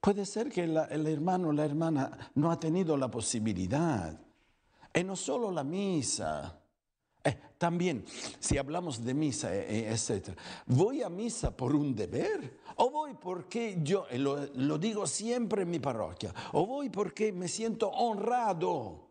Puede 0.00 0.26
ser 0.26 0.50
que 0.50 0.64
el 0.64 1.06
hermano 1.06 1.48
o 1.48 1.52
la 1.52 1.64
hermana 1.64 2.30
no 2.34 2.50
ha 2.50 2.58
tenido 2.58 2.96
la 2.96 3.10
posibilidad. 3.10 4.18
Y 4.92 5.04
no 5.04 5.14
solo 5.14 5.50
la 5.50 5.62
misa. 5.62 6.58
Eh, 7.22 7.36
también, 7.58 8.04
si 8.38 8.56
hablamos 8.56 9.04
de 9.04 9.12
misa, 9.12 9.54
eh, 9.54 9.66
eh, 9.68 9.92
etc., 9.92 10.36
¿voy 10.66 11.02
a 11.02 11.08
misa 11.08 11.54
por 11.56 11.74
un 11.74 11.94
deber? 11.94 12.58
¿O 12.76 12.90
voy 12.90 13.14
porque 13.14 13.78
yo, 13.82 14.06
lo 14.12 14.78
digo 14.78 15.06
siempre 15.06 15.62
en 15.62 15.70
mi 15.70 15.80
parroquia, 15.80 16.32
o 16.52 16.66
voy 16.66 16.88
porque 16.88 17.32
me 17.32 17.48
siento 17.48 17.88
honrado 17.88 19.08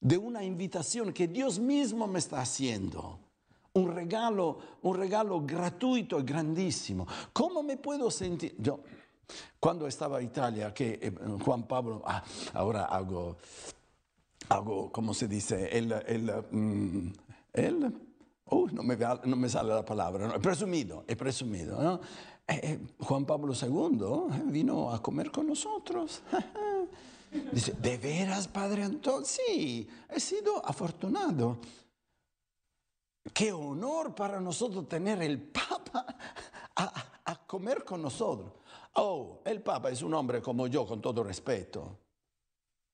de 0.00 0.16
una 0.16 0.42
invitación 0.44 1.12
que 1.12 1.28
Dios 1.28 1.58
mismo 1.58 2.06
me 2.06 2.20
está 2.20 2.40
haciendo? 2.40 3.20
Un 3.74 3.94
regalo, 3.94 4.58
un 4.82 4.96
regalo 4.96 5.42
gratuito 5.44 6.18
y 6.18 6.22
grandísimo. 6.22 7.06
¿Cómo 7.32 7.62
me 7.62 7.76
puedo 7.76 8.10
sentir? 8.10 8.54
Yo, 8.58 8.80
cuando 9.60 9.86
estaba 9.86 10.20
en 10.20 10.26
Italia, 10.26 10.72
que 10.72 10.98
eh, 11.00 11.12
Juan 11.44 11.64
Pablo, 11.64 12.02
ah, 12.06 12.22
ahora 12.54 12.86
hago, 12.86 13.36
hago, 14.48 14.90
¿cómo 14.90 15.14
se 15.14 15.28
dice? 15.28 15.68
El, 15.76 15.92
el, 15.92 16.32
mm, 16.50 17.12
el, 17.52 17.94
uh, 18.50 18.68
no, 18.72 18.82
me, 18.82 18.96
no 18.96 19.36
me 19.36 19.48
sale 19.48 19.70
la 19.70 19.84
palabra, 19.84 20.28
¿no? 20.28 20.40
presumido, 20.40 21.04
he 21.06 21.16
presumido, 21.16 21.80
¿no? 21.80 22.00
Eh, 22.48 22.60
eh, 22.62 22.78
Juan 23.00 23.26
Pablo 23.26 23.52
II 23.52 24.50
vino 24.50 24.90
a 24.90 25.02
comer 25.02 25.30
con 25.30 25.46
nosotros. 25.46 26.22
Dice, 27.52 27.74
¿de 27.74 27.98
veras, 27.98 28.48
Padre 28.48 28.84
Antonio? 28.84 29.26
Sí, 29.26 29.86
he 30.08 30.18
sido 30.18 30.64
afortunado. 30.66 31.58
Qué 33.32 33.52
honor 33.52 34.14
para 34.14 34.40
nosotros 34.40 34.88
tener 34.88 35.22
el 35.22 35.40
Papa 35.40 36.06
a, 36.76 37.04
a 37.24 37.46
comer 37.46 37.84
con 37.84 38.02
nosotros. 38.02 38.52
Oh, 38.94 39.40
el 39.44 39.62
Papa 39.62 39.90
es 39.90 40.02
un 40.02 40.14
hombre 40.14 40.40
como 40.40 40.66
yo, 40.66 40.86
con 40.86 41.00
todo 41.00 41.22
respeto. 41.22 41.98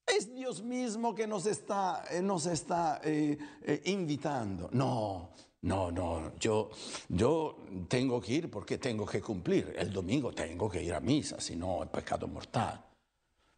Es 0.07 0.35
Dios 0.35 0.63
mismo 0.63 1.15
que 1.15 1.27
nos 1.27 1.47
está, 1.47 2.05
eh, 2.11 2.21
nos 2.21 2.47
está 2.47 3.01
eh, 3.03 3.39
eh, 3.63 3.83
invitando. 3.87 4.69
No, 4.73 5.31
no, 5.63 5.91
no, 5.91 6.37
yo, 6.37 6.71
yo 7.09 7.57
tengo 7.89 8.21
que 8.21 8.35
ir 8.35 8.51
porque 8.51 8.77
tengo 8.77 9.07
que 9.07 9.23
cumplir. 9.23 9.75
El 9.79 9.93
domingo 9.93 10.33
tengo 10.33 10.69
que 10.69 10.83
ir 10.83 10.93
a 10.93 11.01
misa, 11.01 11.41
si 11.41 11.57
no 11.57 11.83
es 11.83 11.89
pecado 11.89 12.29
mortal. 12.29 12.85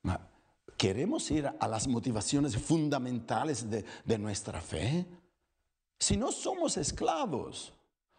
Ma 0.02 0.20
¿Queremos 0.76 1.30
ir 1.30 1.50
a 1.58 1.68
las 1.68 1.88
motivaciones 1.88 2.56
fundamentales 2.56 3.68
de, 3.68 3.84
de 4.04 4.18
nuestra 4.18 4.60
fe? 4.60 5.06
Si 5.98 6.16
no 6.16 6.30
somos 6.30 6.76
esclavos. 6.76 7.72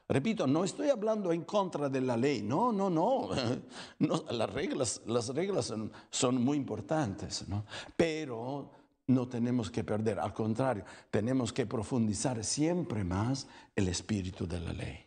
Repito, 0.09 0.47
no 0.47 0.63
estoy 0.63 0.89
hablando 0.89 1.33
en 1.33 1.43
contra 1.43 1.89
de 1.89 1.99
la 1.99 2.15
ley, 2.15 2.41
no, 2.41 2.71
no, 2.71 2.89
no. 2.89 3.29
No, 3.99 4.23
las 4.31 4.49
reglas, 4.49 5.01
las 5.05 5.29
reglas 5.29 5.65
son, 5.65 5.91
son 6.09 6.41
muy 6.41 6.57
importantes, 6.57 7.47
¿no? 7.47 7.65
Pero 7.97 8.71
no 9.07 9.27
tenemos 9.27 9.69
que 9.69 9.83
perder, 9.83 10.19
al 10.19 10.33
contrario, 10.33 10.85
tenemos 11.11 11.51
que 11.51 11.65
profundizar 11.65 12.43
siempre 12.43 13.03
más 13.03 13.47
el 13.75 13.89
espíritu 13.89 14.47
de 14.47 14.59
la 14.59 14.73
ley. 14.73 15.05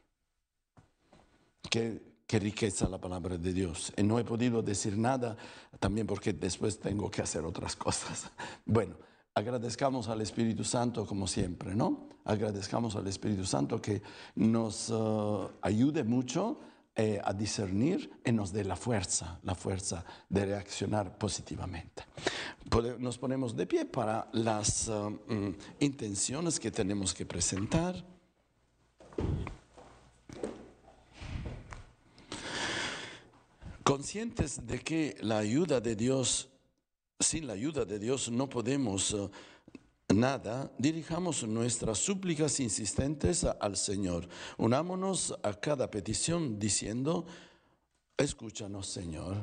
Qué, 1.71 2.03
qué 2.27 2.39
riqueza 2.39 2.89
la 2.89 2.99
palabra 2.99 3.37
de 3.39 3.53
Dios. 3.53 3.93
Y 3.97 4.03
no 4.03 4.19
he 4.19 4.25
podido 4.25 4.63
decir 4.63 4.97
nada 4.97 5.37
también 5.79 6.07
porque 6.07 6.33
después 6.33 6.79
tengo 6.79 7.11
que 7.11 7.23
hacer 7.23 7.45
otras 7.45 7.75
cosas. 7.87 8.31
Bueno, 8.65 8.97
agradezcamos 9.41 10.09
al 10.09 10.21
Espíritu 10.21 10.65
Santo 10.65 11.07
como 11.07 11.27
siempre, 11.27 11.75
¿no? 11.75 12.09
Agradezcamos 12.25 12.95
al 12.95 13.07
Espíritu 13.07 13.45
Santo 13.45 13.81
que 13.81 14.03
nos 14.37 14.91
eh, 14.91 14.95
ayude 15.63 16.05
mucho 16.05 16.61
eh, 16.95 17.19
a 17.25 17.33
discernir 17.33 18.11
y 18.25 18.33
nos 18.33 18.53
dé 18.53 18.65
la 18.65 18.77
fuerza, 18.77 19.41
la 19.43 19.55
fuerza 19.55 20.05
de 20.29 20.45
reaccionar 20.45 21.17
positivamente. 21.17 22.05
Nos 22.99 23.17
ponemos 23.17 23.57
de 23.57 23.67
pie 23.67 23.87
para 23.87 24.29
las 24.33 24.89
ah, 24.89 25.09
mm, 25.09 25.55
intenciones 25.81 26.61
que 26.61 26.71
tenemos 26.71 27.15
que 27.15 27.25
presentar. 27.25 28.05
Conscientes 33.83 34.67
de 34.67 34.79
que 34.81 35.17
la 35.23 35.39
ayuda 35.39 35.81
de 35.81 35.97
Dios, 35.97 36.50
sin 37.21 37.47
la 37.47 37.53
ayuda 37.53 37.85
de 37.85 37.99
Dios 37.99 38.31
no 38.31 38.49
podemos 38.49 39.13
eh, 39.13 39.29
nada, 40.15 40.71
dirijamos 40.79 41.47
nuestras 41.47 41.99
súplicas 41.99 42.59
insistentes 42.61 43.45
al 43.45 43.77
Señor. 43.77 44.27
Unámonos 44.57 45.39
a 45.43 45.53
cada 45.53 45.91
petición 45.91 46.59
diciendo, 46.59 47.27
escúchanos 48.17 48.87
Señor. 48.87 49.37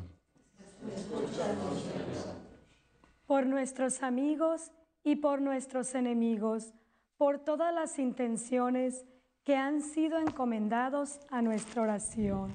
por 3.28 3.46
nuestros 3.46 4.02
amigos 4.04 4.72
y 5.04 5.18
por 5.18 5.42
nuestros 5.42 5.94
enemigos, 5.96 6.74
por 7.18 7.40
todas 7.40 7.74
las 7.74 8.00
intenciones 8.00 9.06
que 9.44 9.56
han 9.56 9.82
sido 9.82 10.18
encomendados 10.18 11.20
a 11.30 11.42
nuestra 11.42 11.84
oración. 11.84 12.54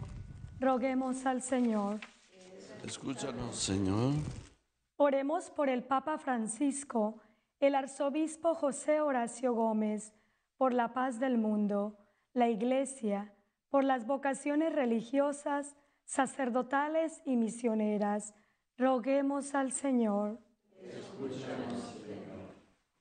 Roguemos 0.60 1.24
al 1.26 1.42
Señor. 1.42 2.00
Escúchanos 2.84 3.56
Señor. 3.56 4.14
Oremos 4.96 5.50
por 5.50 5.68
el 5.68 5.84
Papa 5.84 6.18
Francisco, 6.18 7.20
el 7.60 7.74
arzobispo 7.74 8.54
José 8.54 9.00
Horacio 9.00 9.54
Gómez, 9.54 10.14
por 10.56 10.74
la 10.74 10.92
paz 10.92 11.18
del 11.18 11.38
mundo, 11.38 11.98
la 12.32 12.48
Iglesia, 12.48 13.34
por 13.68 13.84
las 13.84 14.06
vocaciones 14.06 14.74
religiosas, 14.74 15.76
sacerdotales 16.04 17.22
y 17.24 17.36
misioneras. 17.36 18.34
Roguemos 18.76 19.54
al 19.54 19.72
Señor. 19.72 20.38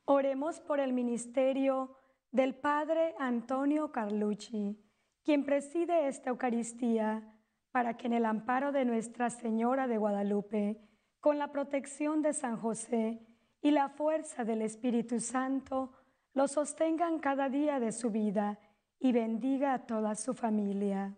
Oremos 0.06 0.60
por 0.60 0.80
el 0.80 0.94
ministerio 0.94 1.98
del 2.32 2.56
Padre 2.56 3.16
Antonio 3.20 3.92
Carlucci, 3.92 4.78
quien 5.24 5.44
preside 5.44 6.08
esta 6.08 6.30
Eucaristía, 6.30 7.38
para 7.72 7.96
que 7.98 8.08
en 8.08 8.14
el 8.14 8.26
amparo 8.26 8.72
de 8.72 8.86
Nuestra 8.86 9.30
Señora 9.30 9.88
de 9.88 9.98
Guadalupe, 9.98 10.82
con 11.22 11.38
la 11.38 11.52
protección 11.52 12.22
de 12.22 12.34
San 12.34 12.58
José 12.58 13.22
y 13.62 13.72
la 13.72 13.90
fuerza 13.90 14.44
del 14.44 14.64
Espíritu 14.64 15.20
Santo, 15.20 15.94
lo 16.34 16.48
sostengan 16.48 17.20
cada 17.20 17.48
día 17.48 17.80
de 17.80 17.92
su 17.92 18.10
vida 18.10 18.60
y 19.00 19.12
bendiga 19.12 19.74
a 19.74 19.86
toda 19.86 20.16
su 20.16 20.34
familia. 20.34 21.16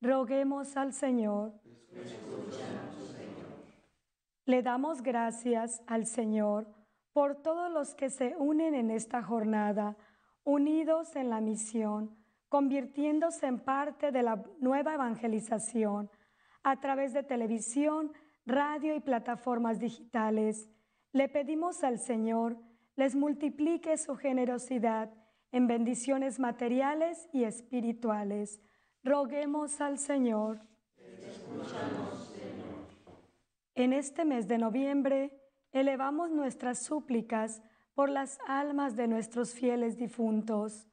Roguemos 0.00 0.76
al 0.76 0.92
Señor. 0.92 1.52
Le 4.44 4.62
damos 4.62 5.02
gracias 5.02 5.82
al 5.86 6.06
Señor 6.06 6.66
por 7.12 7.36
todos 7.36 7.70
los 7.70 7.94
que 7.94 8.10
se 8.10 8.34
unen 8.38 8.74
en 8.74 8.90
esta 8.90 9.22
jornada, 9.22 9.96
unidos 10.42 11.14
en 11.14 11.30
la 11.30 11.40
misión, 11.40 12.16
convirtiéndose 12.48 13.46
en 13.46 13.60
parte 13.60 14.10
de 14.10 14.22
la 14.22 14.42
nueva 14.60 14.94
evangelización 14.94 16.10
a 16.62 16.80
través 16.80 17.12
de 17.12 17.22
televisión, 17.22 18.12
radio 18.48 18.96
y 18.96 19.00
plataformas 19.00 19.78
digitales. 19.78 20.68
Le 21.12 21.28
pedimos 21.28 21.84
al 21.84 21.98
Señor 21.98 22.58
les 22.98 23.14
multiplique 23.14 23.96
su 23.96 24.16
generosidad 24.16 25.08
en 25.52 25.68
bendiciones 25.68 26.40
materiales 26.40 27.28
y 27.32 27.44
espirituales. 27.44 28.60
Roguemos 29.04 29.80
al 29.80 29.98
Señor. 29.98 30.60
En 33.76 33.92
este 33.92 34.24
mes 34.24 34.48
de 34.48 34.58
noviembre 34.58 35.40
elevamos 35.70 36.32
nuestras 36.32 36.80
súplicas 36.80 37.62
por 37.94 38.10
las 38.10 38.40
almas 38.48 38.96
de 38.96 39.06
nuestros 39.06 39.54
fieles 39.54 39.96
difuntos. 39.96 40.88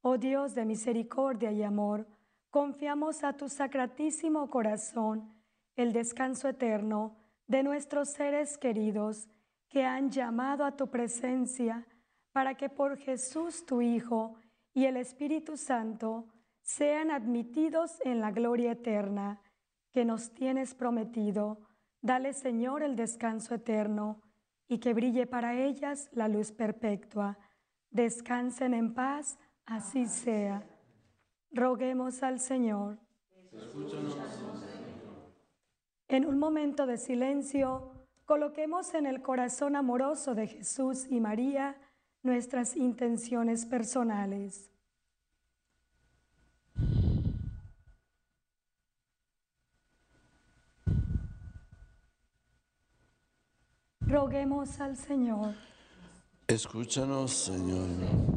Oh 0.00 0.16
Dios 0.16 0.54
de 0.54 0.64
misericordia 0.64 1.52
y 1.52 1.62
amor, 1.62 2.06
confiamos 2.48 3.22
a 3.22 3.34
tu 3.34 3.50
sacratísimo 3.50 4.48
corazón 4.48 5.33
el 5.76 5.92
descanso 5.92 6.48
eterno 6.48 7.16
de 7.46 7.62
nuestros 7.62 8.10
seres 8.10 8.58
queridos 8.58 9.28
que 9.68 9.84
han 9.84 10.10
llamado 10.10 10.64
a 10.64 10.76
tu 10.76 10.88
presencia 10.88 11.86
para 12.32 12.56
que 12.56 12.68
por 12.68 12.96
Jesús 12.96 13.66
tu 13.66 13.80
Hijo 13.80 14.36
y 14.72 14.86
el 14.86 14.96
Espíritu 14.96 15.56
Santo 15.56 16.26
sean 16.62 17.10
admitidos 17.10 18.00
en 18.04 18.20
la 18.20 18.30
gloria 18.30 18.72
eterna 18.72 19.40
que 19.92 20.04
nos 20.04 20.32
tienes 20.32 20.74
prometido. 20.74 21.60
Dale, 22.00 22.32
Señor, 22.32 22.82
el 22.82 22.96
descanso 22.96 23.54
eterno 23.54 24.20
y 24.66 24.78
que 24.78 24.94
brille 24.94 25.26
para 25.26 25.54
ellas 25.54 26.08
la 26.12 26.28
luz 26.28 26.52
perpetua. 26.52 27.38
Descansen 27.90 28.74
en 28.74 28.94
paz, 28.94 29.38
así 29.66 30.06
sea. 30.06 30.66
Roguemos 31.52 32.22
al 32.22 32.40
Señor. 32.40 32.98
En 36.14 36.26
un 36.26 36.38
momento 36.38 36.86
de 36.86 36.96
silencio, 36.96 37.90
coloquemos 38.24 38.94
en 38.94 39.06
el 39.06 39.20
corazón 39.20 39.74
amoroso 39.74 40.36
de 40.36 40.46
Jesús 40.46 41.06
y 41.10 41.18
María 41.18 41.76
nuestras 42.22 42.76
intenciones 42.76 43.66
personales. 43.66 44.70
Roguemos 54.02 54.78
al 54.78 54.96
Señor. 54.96 55.56
Escúchanos, 56.46 57.32
Señor. 57.32 58.33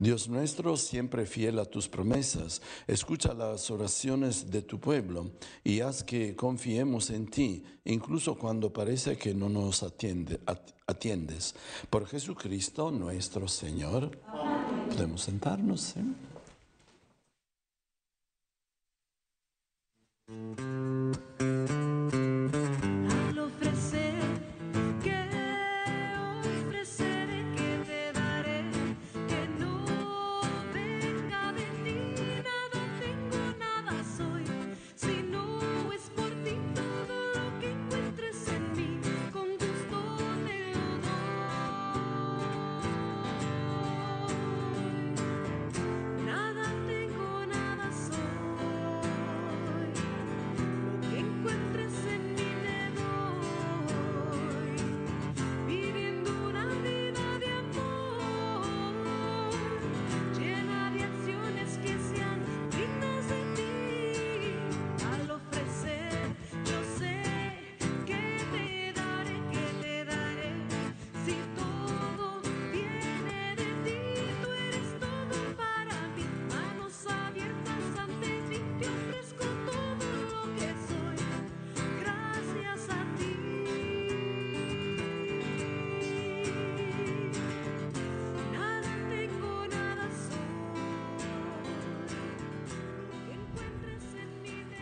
Dios 0.00 0.28
nuestro, 0.28 0.76
siempre 0.76 1.26
fiel 1.26 1.58
a 1.58 1.64
tus 1.64 1.88
promesas, 1.88 2.62
escucha 2.86 3.34
las 3.34 3.68
oraciones 3.68 4.48
de 4.48 4.62
tu 4.62 4.78
pueblo 4.78 5.32
y 5.64 5.80
haz 5.80 6.04
que 6.04 6.36
confiemos 6.36 7.10
en 7.10 7.26
ti, 7.26 7.64
incluso 7.84 8.38
cuando 8.38 8.72
parece 8.72 9.18
que 9.18 9.34
no 9.34 9.48
nos 9.48 9.82
atiende- 9.82 10.38
at- 10.46 10.70
atiendes. 10.86 11.56
Por 11.90 12.06
Jesucristo 12.06 12.92
nuestro 12.92 13.48
Señor. 13.48 14.20
Podemos 14.88 15.22
sentarnos. 15.22 15.80
¿sí? 15.80 16.00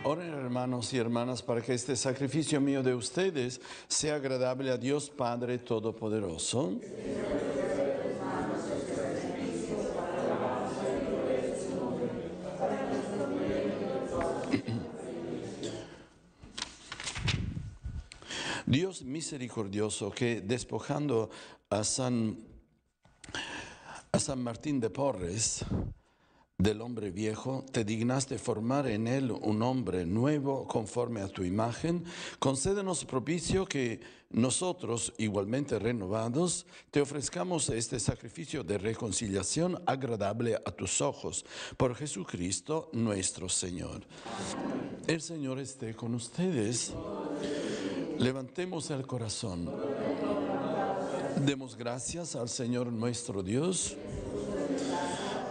Oren 0.09 0.33
hermanos 0.35 0.93
y 0.93 0.99
hermanas 0.99 1.43
para 1.43 1.61
que 1.61 1.75
este 1.75 1.97
sacrificio 1.97 2.61
mío 2.61 2.81
de 2.81 2.95
ustedes 2.95 3.61
sea 3.89 4.15
agradable 4.15 4.71
a 4.71 4.77
Dios 4.77 5.11
Padre 5.11 5.59
Todopoderoso. 5.59 6.75
Dios 18.65 19.03
misericordioso 19.03 20.13
que 20.13 20.41
despojando 20.41 21.31
a 21.69 21.83
San, 21.83 22.39
a 24.13 24.21
San 24.21 24.41
Martín 24.41 24.79
de 24.79 24.89
Porres, 24.89 25.65
del 26.59 26.81
hombre 26.81 27.11
viejo, 27.11 27.65
te 27.71 27.85
dignaste 27.85 28.39
formar 28.39 28.87
en 28.87 29.07
él 29.07 29.31
un 29.31 29.63
hombre 29.63 30.07
nuevo 30.07 30.67
conforme 30.67 31.21
a 31.21 31.29
tu 31.29 31.45
imagen, 31.45 32.05
concédenos 32.39 33.05
propicio 33.05 33.67
que 33.67 34.01
nosotros, 34.31 35.13
igualmente 35.19 35.79
renovados, 35.79 36.67
te 36.91 37.01
ofrezcamos 37.01 37.69
este 37.69 38.01
sacrificio 38.01 38.65
de 38.65 38.79
reconciliación 38.79 39.83
agradable 39.87 40.57
a 40.57 40.71
tus 40.71 41.01
ojos, 41.01 41.45
por 41.77 41.95
Jesucristo 41.95 42.89
nuestro 42.93 43.49
Señor. 43.49 44.03
El 45.07 45.21
Señor 45.21 45.59
esté 45.59 45.95
con 45.95 46.15
ustedes. 46.15 46.95
Levantemos 48.19 48.91
el 48.91 49.07
corazón. 49.07 49.71
Demos 51.45 51.77
gracias 51.77 52.35
al 52.35 52.49
Señor 52.49 52.91
nuestro 52.91 53.43
Dios. 53.43 53.97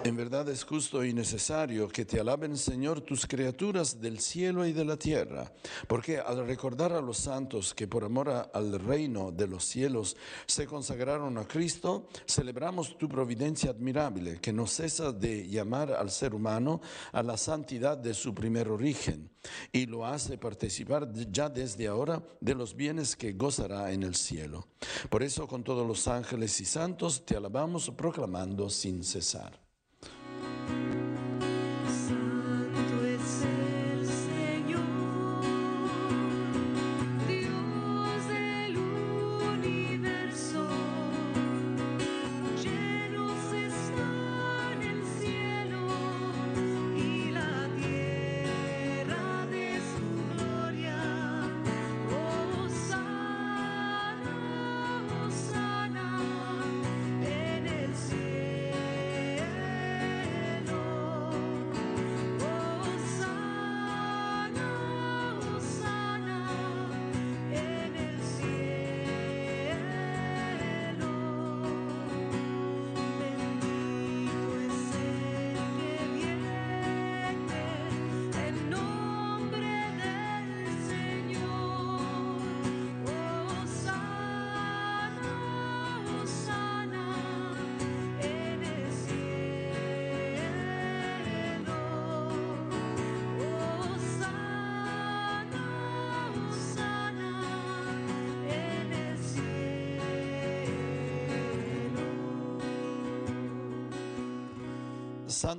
En 0.06 0.16
verdad 0.16 0.48
es 0.50 0.64
justo 0.64 1.04
y 1.04 1.14
necesario 1.14 1.88
que 1.88 2.06
te 2.06 2.20
alaben, 2.20 2.58
Señor, 2.58 3.02
tus 3.02 3.26
criaturas 3.26 4.00
del 4.00 4.20
cielo 4.20 4.64
y 4.64 4.72
de 4.72 4.86
la 4.86 4.98
tierra, 4.98 5.52
porque 5.88 6.20
al 6.20 6.46
recordar 6.46 6.94
a 6.94 7.02
los 7.02 7.18
santos 7.18 7.74
que 7.74 7.88
por 7.88 8.04
amor 8.04 8.30
al 8.54 8.80
reino 8.80 9.32
de 9.32 9.48
los 9.48 9.66
cielos 9.66 10.16
se 10.46 10.68
consagraron 10.68 11.40
a 11.40 11.48
Cristo, 11.48 12.08
celebramos 12.28 13.00
tu 13.00 13.10
providencia 13.10 13.72
admirable, 13.72 14.40
que 14.40 14.54
no 14.54 14.68
cesa 14.68 15.12
de 15.12 15.48
llamar 15.48 15.92
al 15.92 16.12
ser 16.12 16.36
humano 16.36 16.82
a 17.12 17.24
la 17.24 17.36
santidad 17.36 17.98
de 17.98 18.14
su 18.14 18.32
primer 18.32 18.70
origen, 18.70 19.32
y 19.72 19.88
lo 19.88 20.06
hace 20.06 20.38
participar 20.38 21.12
ya 21.32 21.50
desde 21.50 21.88
ahora 21.88 22.22
de 22.40 22.54
los 22.54 22.76
bienes 22.76 23.16
que 23.16 23.34
gozará 23.34 23.92
en 23.92 24.04
el 24.04 24.14
cielo. 24.14 24.68
Por 25.10 25.24
eso 25.24 25.48
con 25.48 25.64
todos 25.64 25.88
los 25.88 26.08
ángeles 26.08 26.62
y 26.62 26.66
santos 26.66 27.26
te 27.26 27.36
alabamos 27.36 27.90
proclamando 27.90 28.70
sin 28.70 29.04
cesar. 29.04 29.65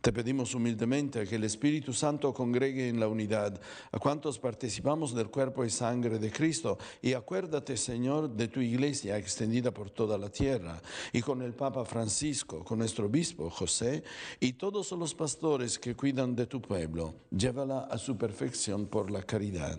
Te 0.00 0.12
pedimos 0.12 0.54
humildemente 0.54 1.26
que 1.26 1.36
el 1.36 1.44
Espíritu 1.44 1.92
Santo 1.92 2.32
congregue 2.32 2.88
en 2.88 3.00
la 3.00 3.08
unidad 3.08 3.60
a 3.92 3.98
cuantos 3.98 4.38
participamos 4.38 5.14
del 5.14 5.28
cuerpo 5.28 5.64
y 5.64 5.70
sangre 5.70 6.18
de 6.18 6.30
Cristo. 6.30 6.78
Y 7.02 7.12
acuérdate, 7.14 7.76
Señor, 7.76 8.30
de 8.30 8.48
tu 8.48 8.60
iglesia 8.60 9.16
extendida 9.16 9.72
por 9.72 9.90
toda 9.90 10.16
la 10.18 10.30
tierra, 10.30 10.80
y 11.12 11.20
con 11.20 11.42
el 11.42 11.54
Papa 11.54 11.84
Francisco, 11.84 12.64
con 12.64 12.78
nuestro 12.78 13.06
obispo 13.06 13.50
José, 13.50 14.02
y 14.40 14.54
todos 14.54 14.92
los 14.92 15.14
pastores 15.14 15.78
que 15.78 15.94
cuidan 15.94 16.34
de 16.34 16.46
tu 16.46 16.60
pueblo. 16.60 17.14
Llévala 17.30 17.80
a 17.90 17.98
su 17.98 18.16
perfección 18.16 18.86
por 18.86 19.10
la 19.10 19.22
caridad. 19.22 19.78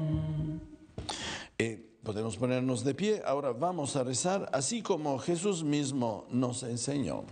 Podemos 2.11 2.35
ponernos 2.35 2.83
de 2.83 2.93
pie. 2.93 3.21
Ahora 3.25 3.53
vamos 3.53 3.95
a 3.95 4.03
rezar 4.03 4.49
así 4.51 4.81
como 4.81 5.17
Jesús 5.17 5.63
mismo 5.63 6.25
nos 6.29 6.61
enseñó. 6.63 7.23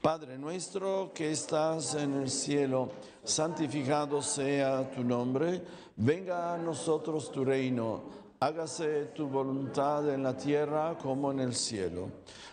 Padre 0.00 0.38
nuestro 0.38 1.12
que 1.12 1.32
estás 1.32 1.94
en 1.96 2.22
el 2.22 2.30
cielo, 2.30 2.88
santificado 3.22 4.22
sea 4.22 4.90
tu 4.90 5.04
nombre. 5.04 5.62
Venga 5.96 6.54
a 6.54 6.56
nosotros 6.56 7.30
tu 7.30 7.44
reino. 7.44 8.04
Hágase 8.40 9.10
tu 9.14 9.28
voluntad 9.28 10.08
en 10.08 10.22
la 10.22 10.34
tierra 10.34 10.96
como 10.96 11.30
en 11.30 11.40
el 11.40 11.54
cielo. 11.54 12.08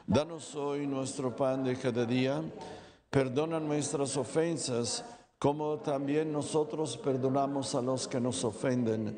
Danos 0.05 0.53
hoy 0.55 0.85
nuestro 0.85 1.33
pan 1.33 1.63
de 1.63 1.77
cada 1.77 2.03
día. 2.03 2.43
Perdona 3.09 3.61
nuestras 3.61 4.17
ofensas 4.17 5.05
como 5.39 5.77
también 5.77 6.29
nosotros 6.29 6.97
perdonamos 6.97 7.73
a 7.73 7.81
los 7.81 8.09
que 8.09 8.19
nos 8.19 8.43
ofenden. 8.43 9.17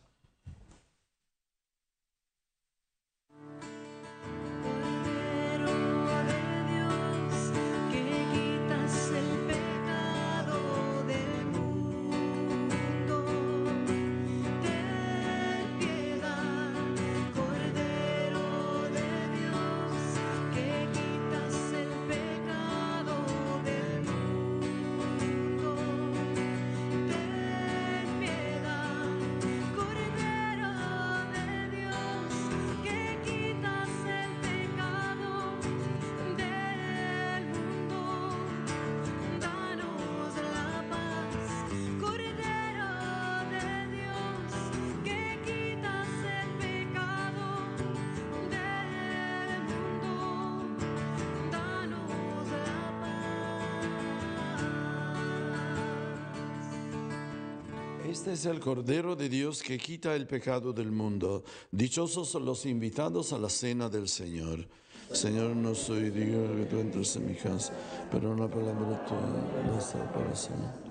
Este 58.21 58.33
es 58.33 58.45
el 58.45 58.59
Cordero 58.59 59.15
de 59.15 59.27
Dios 59.29 59.63
que 59.63 59.79
quita 59.79 60.15
el 60.15 60.27
pecado 60.27 60.71
del 60.73 60.91
mundo. 60.91 61.43
Dichosos 61.71 62.35
los 62.35 62.67
invitados 62.67 63.33
a 63.33 63.39
la 63.39 63.49
cena 63.49 63.89
del 63.89 64.07
Señor. 64.07 64.67
Señor, 65.11 65.55
no 65.55 65.73
soy 65.73 66.11
digno 66.11 66.43
de 66.43 66.55
que 66.57 66.65
tú 66.69 66.79
entres 66.81 67.15
en 67.15 67.25
mi 67.25 67.33
casa, 67.33 67.73
pero 68.11 68.29
una 68.29 68.47
palabra 68.47 69.03
tuya 69.07 69.73
basta 69.73 70.13
para 70.13 70.35
sanar. 70.35 70.90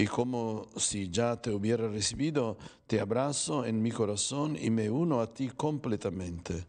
Y 0.00 0.06
como 0.06 0.70
si 0.76 1.10
ya 1.10 1.36
te 1.36 1.50
hubiera 1.50 1.86
recibido, 1.86 2.56
te 2.86 3.00
abrazo 3.00 3.66
en 3.66 3.82
mi 3.82 3.90
corazón 3.90 4.56
y 4.58 4.70
me 4.70 4.88
uno 4.88 5.20
a 5.20 5.26
ti 5.26 5.50
completamente. 5.50 6.64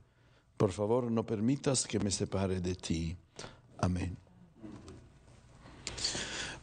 Por 0.57 0.73
favor, 0.73 1.09
no 1.09 1.25
permitas 1.25 1.87
que 1.87 1.97
me 1.97 2.11
separe 2.11 2.59
de 2.59 2.75
ti. 2.75 3.15
Amén. 3.77 4.17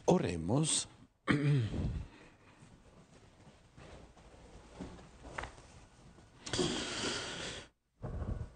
Oremos. 0.05 0.87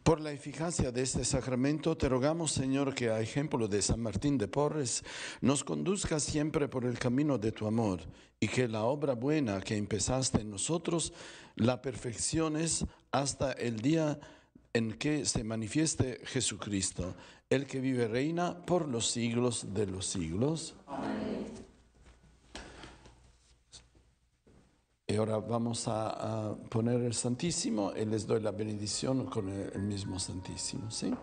Por 0.04 0.20
la 0.20 0.34
eficacia 0.34 0.92
de 0.92 1.02
este 1.02 1.24
sacramento, 1.24 1.96
te 1.96 2.10
rogamos, 2.10 2.52
Señor, 2.52 2.94
que 2.94 3.10
a 3.10 3.22
ejemplo 3.22 3.70
de 3.70 3.82
San 3.82 4.02
Martín 4.02 4.38
de 4.38 4.50
Porres, 4.50 5.02
nos 5.40 5.64
conduzca 5.64 6.20
siempre 6.20 6.68
por 6.68 6.84
el 6.84 7.00
camino 7.00 7.38
de 7.38 7.54
tu 7.54 7.66
amor 7.66 8.02
y 8.38 8.50
que 8.50 8.68
la 8.68 8.84
obra 8.84 9.14
buena 9.14 9.62
que 9.62 9.78
empezaste 9.78 10.42
en 10.42 10.52
nosotros 10.52 11.14
la 11.56 11.82
perfecciones 11.82 12.86
hasta 13.12 13.54
el 13.54 13.80
día 13.80 14.20
en 14.74 14.92
que 14.92 15.24
se 15.24 15.46
manifieste 15.46 16.20
Jesucristo, 16.26 17.16
el 17.50 17.66
que 17.66 17.80
vive 17.80 18.10
reina 18.10 18.66
por 18.66 18.90
los 18.90 19.10
siglos 19.10 19.74
de 19.74 19.88
los 19.88 20.06
siglos. 20.06 20.76
Y 25.06 25.16
ahora 25.16 25.38
vamos 25.38 25.88
a, 25.88 26.56
poner 26.70 27.02
el 27.02 27.14
Santísimo 27.14 27.92
y 27.96 28.06
les 28.06 28.26
doy 28.26 28.42
la 28.42 28.52
bendición 28.52 29.26
con 29.26 29.50
el, 29.50 29.72
el 29.74 29.82
mismo 29.82 30.18
Santísimo, 30.18 30.90
¿sí? 30.90 31.14